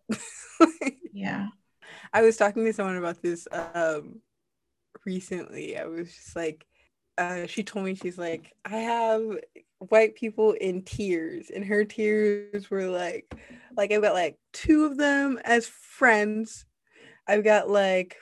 yeah. 1.12 1.49
I 2.12 2.22
was 2.22 2.37
talking 2.37 2.64
to 2.64 2.72
someone 2.72 2.97
about 2.97 3.22
this 3.22 3.47
um 3.53 4.20
recently. 5.05 5.76
I 5.76 5.85
was 5.85 6.09
just 6.14 6.35
like, 6.35 6.66
uh, 7.21 7.47
she 7.47 7.62
told 7.62 7.85
me 7.85 7.95
she's 7.95 8.16
like, 8.16 8.55
I 8.64 8.79
have 8.79 9.23
white 9.79 10.14
people 10.14 10.53
in 10.53 10.83
tears, 10.83 11.51
and 11.55 11.62
her 11.66 11.85
tears 11.85 12.71
were 12.71 12.87
like, 12.87 13.31
like 13.77 13.93
I've 13.93 14.01
got 14.01 14.14
like 14.14 14.39
two 14.55 14.87
of 14.87 14.97
them 14.97 15.39
as 15.45 15.66
friends. 15.66 16.64
I've 17.29 17.45
got 17.45 17.68
like 17.68 18.16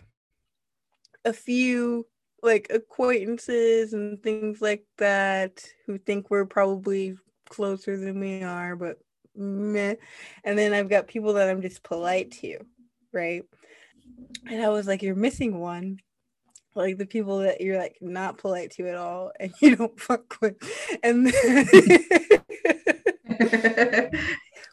a 1.25 1.33
few 1.33 2.07
like 2.43 2.67
acquaintances 2.71 3.93
and 3.93 4.21
things 4.21 4.61
like 4.61 4.85
that 4.99 5.65
who 5.87 5.99
think 5.99 6.29
we're 6.29 6.45
probably 6.45 7.17
closer 7.49 7.97
than 7.97 8.19
we 8.19 8.43
are, 8.43 8.75
but 8.75 8.99
meh. 9.37 9.95
And 10.43 10.59
then 10.59 10.73
I've 10.73 10.91
got 10.91 11.07
people 11.07 11.35
that 11.35 11.49
I'm 11.49 11.63
just 11.63 11.85
polite 11.85 12.33
to, 12.41 12.59
right? 13.13 13.45
And 14.51 14.61
I 14.61 14.71
was 14.71 14.89
like, 14.89 15.03
You're 15.03 15.15
missing 15.15 15.61
one 15.61 16.01
like 16.79 16.99
the 16.99 17.07
people 17.07 17.39
that 17.41 17.61
you're 17.61 17.79
like 17.79 17.99
not 18.01 18.39
polite 18.39 18.71
to 18.73 18.89
at 18.89 18.97
all 18.97 19.33
and 19.39 19.53
you 19.61 19.77
don't 19.77 20.01
fuck 20.01 20.37
with. 20.41 20.57
And 21.03 21.25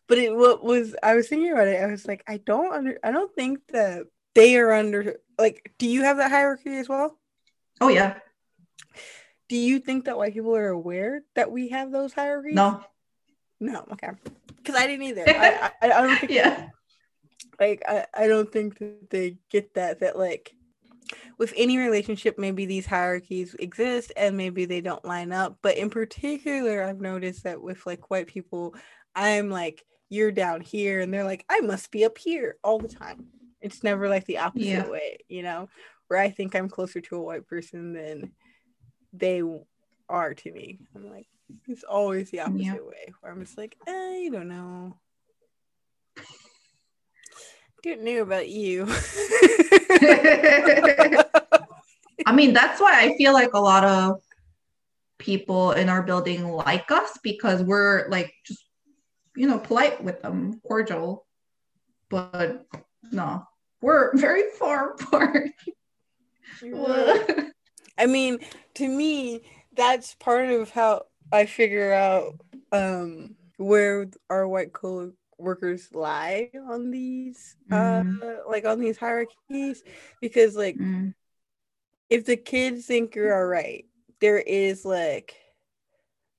but 0.07 0.17
it 0.17 0.35
what 0.35 0.63
was 0.63 0.95
i 1.03 1.13
was 1.13 1.27
thinking 1.27 1.51
about 1.51 1.67
it 1.67 1.81
i 1.81 1.85
was 1.85 2.07
like 2.07 2.23
i 2.27 2.37
don't 2.37 2.73
under 2.73 2.97
i 3.03 3.11
don't 3.11 3.33
think 3.35 3.59
that 3.67 4.05
they 4.35 4.57
are 4.57 4.71
under 4.71 5.15
like 5.39 5.73
do 5.79 5.87
you 5.87 6.03
have 6.03 6.17
that 6.17 6.29
hierarchy 6.29 6.77
as 6.77 6.87
well? 6.87 7.17
Oh 7.81 7.87
yeah. 7.87 8.19
Do 9.47 9.55
you 9.55 9.79
think 9.79 10.05
that 10.05 10.17
white 10.17 10.33
people 10.33 10.55
are 10.55 10.69
aware 10.69 11.21
that 11.35 11.51
we 11.51 11.69
have 11.69 11.91
those 11.91 12.13
hierarchies? 12.13 12.55
No. 12.55 12.83
No 13.59 13.85
okay. 13.93 14.09
Because 14.57 14.75
i 14.75 14.85
didn't 14.85 15.03
either. 15.03 15.23
I, 15.27 15.71
I, 15.81 15.87
I 15.87 16.01
don't 16.01 16.17
think 16.17 16.31
yeah. 16.31 16.67
like 17.59 17.81
I, 17.87 18.05
I 18.13 18.27
don't 18.27 18.51
think 18.51 18.77
that 18.79 19.09
they 19.09 19.37
get 19.49 19.73
that 19.75 20.01
that 20.01 20.17
like 20.17 20.53
with 21.37 21.53
any 21.55 21.77
relationship, 21.77 22.37
maybe 22.37 22.65
these 22.65 22.85
hierarchies 22.85 23.55
exist 23.59 24.11
and 24.15 24.37
maybe 24.37 24.65
they 24.65 24.81
don't 24.81 25.05
line 25.05 25.31
up. 25.31 25.57
But 25.61 25.77
in 25.77 25.89
particular, 25.89 26.83
I've 26.83 27.01
noticed 27.01 27.43
that 27.43 27.61
with 27.61 27.85
like 27.85 28.09
white 28.09 28.27
people, 28.27 28.75
I'm 29.15 29.49
like, 29.49 29.83
you're 30.09 30.31
down 30.31 30.61
here, 30.61 30.99
and 30.99 31.11
they're 31.11 31.23
like, 31.23 31.43
I 31.49 31.61
must 31.61 31.89
be 31.89 32.05
up 32.05 32.17
here 32.17 32.57
all 32.63 32.79
the 32.79 32.87
time. 32.87 33.25
It's 33.59 33.83
never 33.83 34.07
like 34.07 34.25
the 34.25 34.37
opposite 34.37 34.67
yeah. 34.67 34.87
way, 34.87 35.17
you 35.27 35.41
know, 35.41 35.67
where 36.07 36.19
I 36.19 36.29
think 36.29 36.55
I'm 36.55 36.69
closer 36.69 37.01
to 37.01 37.15
a 37.15 37.21
white 37.21 37.47
person 37.47 37.93
than 37.93 38.31
they 39.13 39.41
are 40.07 40.33
to 40.35 40.51
me. 40.51 40.79
I'm 40.95 41.09
like, 41.09 41.25
it's 41.67 41.83
always 41.83 42.29
the 42.29 42.41
opposite 42.41 42.61
yeah. 42.61 42.73
way, 42.73 43.13
where 43.19 43.31
I'm 43.31 43.43
just 43.43 43.57
like, 43.57 43.75
eh, 43.87 43.91
I 43.91 44.29
don't 44.31 44.47
know. 44.47 44.95
Didn't 47.85 48.03
know 48.03 48.23
about 48.23 48.49
you. 48.49 48.87
I 52.25 52.31
mean, 52.33 52.51
that's 52.51 52.81
why 52.81 52.99
I 52.99 53.15
feel 53.15 53.31
like 53.31 53.53
a 53.53 53.59
lot 53.59 53.83
of 53.83 54.19
people 55.19 55.71
in 55.73 55.87
our 55.87 56.01
building 56.01 56.47
like 56.47 56.89
us 56.89 57.19
because 57.21 57.61
we're 57.61 58.09
like 58.09 58.33
just, 58.43 58.65
you 59.35 59.47
know, 59.47 59.59
polite 59.59 60.03
with 60.03 60.23
them, 60.23 60.59
cordial. 60.67 61.27
But 62.09 62.65
no, 63.11 63.43
we're 63.81 64.17
very 64.17 64.45
far 64.57 64.93
apart. 64.93 65.51
I 67.99 68.07
mean, 68.07 68.39
to 68.73 68.87
me, 68.87 69.41
that's 69.77 70.15
part 70.15 70.49
of 70.49 70.71
how 70.71 71.03
I 71.31 71.45
figure 71.45 71.93
out 71.93 72.33
um, 72.71 73.35
where 73.57 74.07
our 74.31 74.47
white 74.47 74.73
collar 74.73 75.11
workers 75.37 75.89
lie 75.93 76.49
on 76.69 76.91
these 76.91 77.55
mm. 77.69 78.21
uh 78.21 78.49
like 78.49 78.65
on 78.65 78.79
these 78.79 78.97
hierarchies 78.97 79.83
because 80.21 80.55
like 80.55 80.77
mm. 80.77 81.13
if 82.09 82.25
the 82.25 82.37
kids 82.37 82.85
think 82.85 83.15
you're 83.15 83.35
all 83.35 83.45
right 83.45 83.85
there 84.21 84.39
is 84.39 84.85
like 84.85 85.35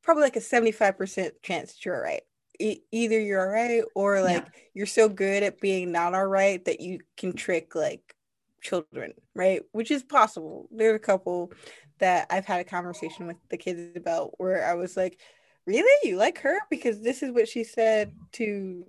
probably 0.03 0.23
like 0.23 0.37
a 0.37 0.41
75% 0.41 1.31
chance 1.43 1.73
that 1.73 1.85
you're 1.85 1.97
all 1.97 2.03
right 2.03 2.23
e- 2.61 2.83
either 2.93 3.21
you're 3.21 3.41
all 3.41 3.53
right 3.53 3.83
or 3.95 4.23
like 4.23 4.45
yeah. 4.45 4.61
you're 4.73 4.87
so 4.87 5.09
good 5.09 5.43
at 5.43 5.61
being 5.61 5.93
not 5.93 6.15
all 6.15 6.27
right 6.27 6.65
that 6.65 6.81
you 6.81 7.01
can 7.17 7.33
trick 7.33 7.75
like 7.75 8.15
children 8.63 9.13
right 9.35 9.63
which 9.73 9.91
is 9.91 10.03
possible 10.03 10.69
there 10.73 10.93
are 10.93 10.97
a 10.97 11.01
couple 11.01 11.53
that 11.99 12.27
i've 12.31 12.47
had 12.47 12.61
a 12.61 12.65
conversation 12.65 13.27
with 13.27 13.37
the 13.51 13.57
kids 13.57 13.97
about 13.97 14.33
where 14.39 14.67
i 14.67 14.75
was 14.75 14.97
like 14.97 15.21
really? 15.67 16.09
You 16.09 16.17
like 16.17 16.39
her? 16.41 16.59
Because 16.71 17.01
this 17.01 17.23
is 17.23 17.33
what 17.33 17.49
she 17.49 17.65
said 17.65 18.13
to 18.33 18.85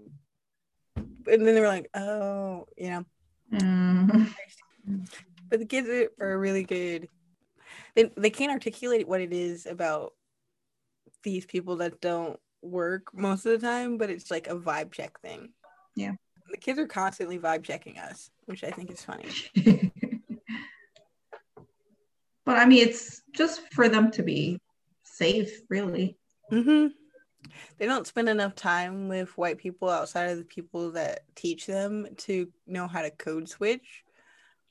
and 0.95 1.45
then 1.45 1.55
they 1.55 1.61
were 1.61 1.67
like 1.67 1.89
oh 1.95 2.65
you 2.77 2.89
know. 2.89 3.05
Mm. 3.53 4.29
but 5.49 5.59
the 5.59 5.65
kids 5.65 5.87
are 6.19 6.37
really 6.39 6.63
good. 6.63 7.07
They, 7.95 8.11
they 8.15 8.29
can't 8.29 8.51
articulate 8.51 9.07
what 9.07 9.21
it 9.21 9.33
is 9.33 9.65
about 9.65 10.13
these 11.23 11.45
people 11.45 11.77
that 11.77 11.99
don't 11.99 12.39
work 12.61 13.13
most 13.13 13.45
of 13.45 13.59
the 13.59 13.65
time 13.65 13.97
but 13.97 14.09
it's 14.09 14.31
like 14.31 14.47
a 14.47 14.55
vibe 14.55 14.91
check 14.91 15.19
thing. 15.21 15.49
Yeah. 15.95 16.13
The 16.51 16.57
kids 16.57 16.79
are 16.79 16.87
constantly 16.87 17.39
vibe 17.39 17.63
checking 17.63 17.97
us 17.97 18.29
which 18.45 18.63
i 18.63 18.71
think 18.71 18.91
is 18.91 19.03
funny. 19.03 19.29
But 22.45 22.59
i 22.59 22.65
mean 22.65 22.87
it's 22.87 23.23
just 23.33 23.59
for 23.73 23.89
them 23.89 24.09
to 24.11 24.23
be 24.23 24.61
safe 25.03 25.51
really 25.69 26.17
Mm-hmm. 26.51 26.87
They 27.77 27.85
don't 27.85 28.07
spend 28.07 28.29
enough 28.29 28.55
time 28.55 29.07
with 29.07 29.37
white 29.37 29.57
people 29.57 29.89
outside 29.89 30.29
of 30.29 30.37
the 30.37 30.43
people 30.43 30.91
that 30.91 31.21
teach 31.35 31.65
them 31.65 32.07
to 32.17 32.49
know 32.65 32.87
how 32.87 33.01
to 33.01 33.11
code 33.11 33.47
switch. 33.47 34.03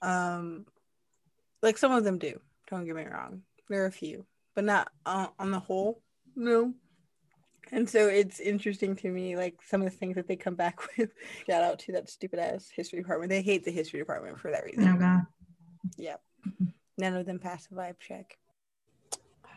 Um, 0.02 0.66
like 1.62 1.78
some 1.78 1.92
of 1.92 2.04
them 2.04 2.18
do. 2.18 2.40
Don't 2.68 2.84
get 2.84 2.96
me 2.96 3.06
wrong. 3.06 3.42
There 3.68 3.82
are 3.82 3.86
a 3.86 3.92
few, 3.92 4.26
but 4.54 4.64
not 4.64 4.88
uh, 5.04 5.28
on 5.38 5.50
the 5.50 5.60
whole. 5.60 6.02
No. 6.34 6.74
And 7.72 7.88
so 7.88 8.06
it's 8.06 8.38
interesting 8.38 8.94
to 8.96 9.10
me, 9.10 9.36
like 9.36 9.56
some 9.66 9.82
of 9.82 9.90
the 9.90 9.96
things 9.96 10.14
that 10.16 10.28
they 10.28 10.36
come 10.36 10.54
back 10.54 10.78
with. 10.98 11.10
Shout 11.48 11.64
out 11.64 11.78
to 11.80 11.92
that 11.92 12.10
stupid 12.10 12.38
ass 12.38 12.68
history 12.74 13.00
department. 13.00 13.30
They 13.30 13.42
hate 13.42 13.64
the 13.64 13.72
history 13.72 13.98
department 13.98 14.38
for 14.38 14.50
that 14.50 14.64
reason. 14.64 14.88
Oh 14.88 14.98
god. 14.98 15.22
Yep. 15.96 16.20
None 16.98 17.14
of 17.14 17.26
them 17.26 17.38
pass 17.38 17.66
the 17.66 17.76
vibe 17.76 17.98
check. 18.00 18.38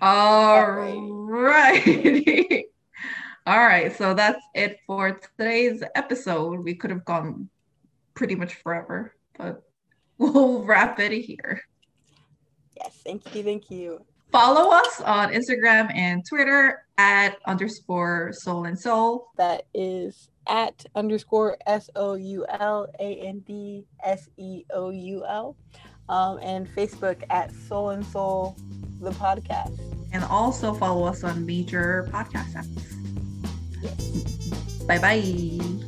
All 0.01 0.71
right. 0.71 2.63
All 3.45 3.59
right. 3.59 3.95
So 3.97 4.13
that's 4.13 4.41
it 4.55 4.79
for 4.87 5.19
today's 5.37 5.83
episode. 5.95 6.59
We 6.59 6.75
could 6.75 6.89
have 6.89 7.03
gone 7.03 7.49
pretty 8.13 8.35
much 8.35 8.55
forever, 8.55 9.15
but 9.37 9.63
we'll 10.17 10.63
wrap 10.63 10.99
it 10.99 11.11
here. 11.11 11.61
Yes. 12.77 13.01
Thank 13.03 13.35
you. 13.35 13.43
Thank 13.43 13.69
you. 13.69 14.05
Follow 14.31 14.71
us 14.71 15.01
on 15.01 15.33
Instagram 15.33 15.91
and 15.95 16.23
Twitter 16.25 16.85
at 16.97 17.37
underscore 17.47 18.31
soul 18.31 18.65
and 18.65 18.79
Seoul. 18.79 19.31
That 19.37 19.65
is 19.73 20.29
at 20.47 20.85
underscore 20.95 21.57
S 21.65 21.89
O 21.95 22.13
U 22.13 22.45
L 22.47 22.87
A 22.99 23.15
N 23.15 23.39
D 23.39 23.85
S 24.03 24.29
E 24.37 24.65
O 24.71 24.91
U 24.91 25.25
L. 25.25 25.55
Um, 26.09 26.39
and 26.41 26.67
Facebook 26.75 27.23
at 27.29 27.53
Soul 27.53 27.91
and 27.91 28.05
Seoul, 28.05 28.57
the 28.99 29.11
podcast. 29.11 29.79
And 30.11 30.23
also 30.23 30.73
follow 30.73 31.05
us 31.05 31.23
on 31.23 31.45
major 31.45 32.09
podcast 32.11 32.53
apps. 32.53 32.93
Yes. 33.81 34.83
Bye 34.83 34.97
bye. 34.97 35.85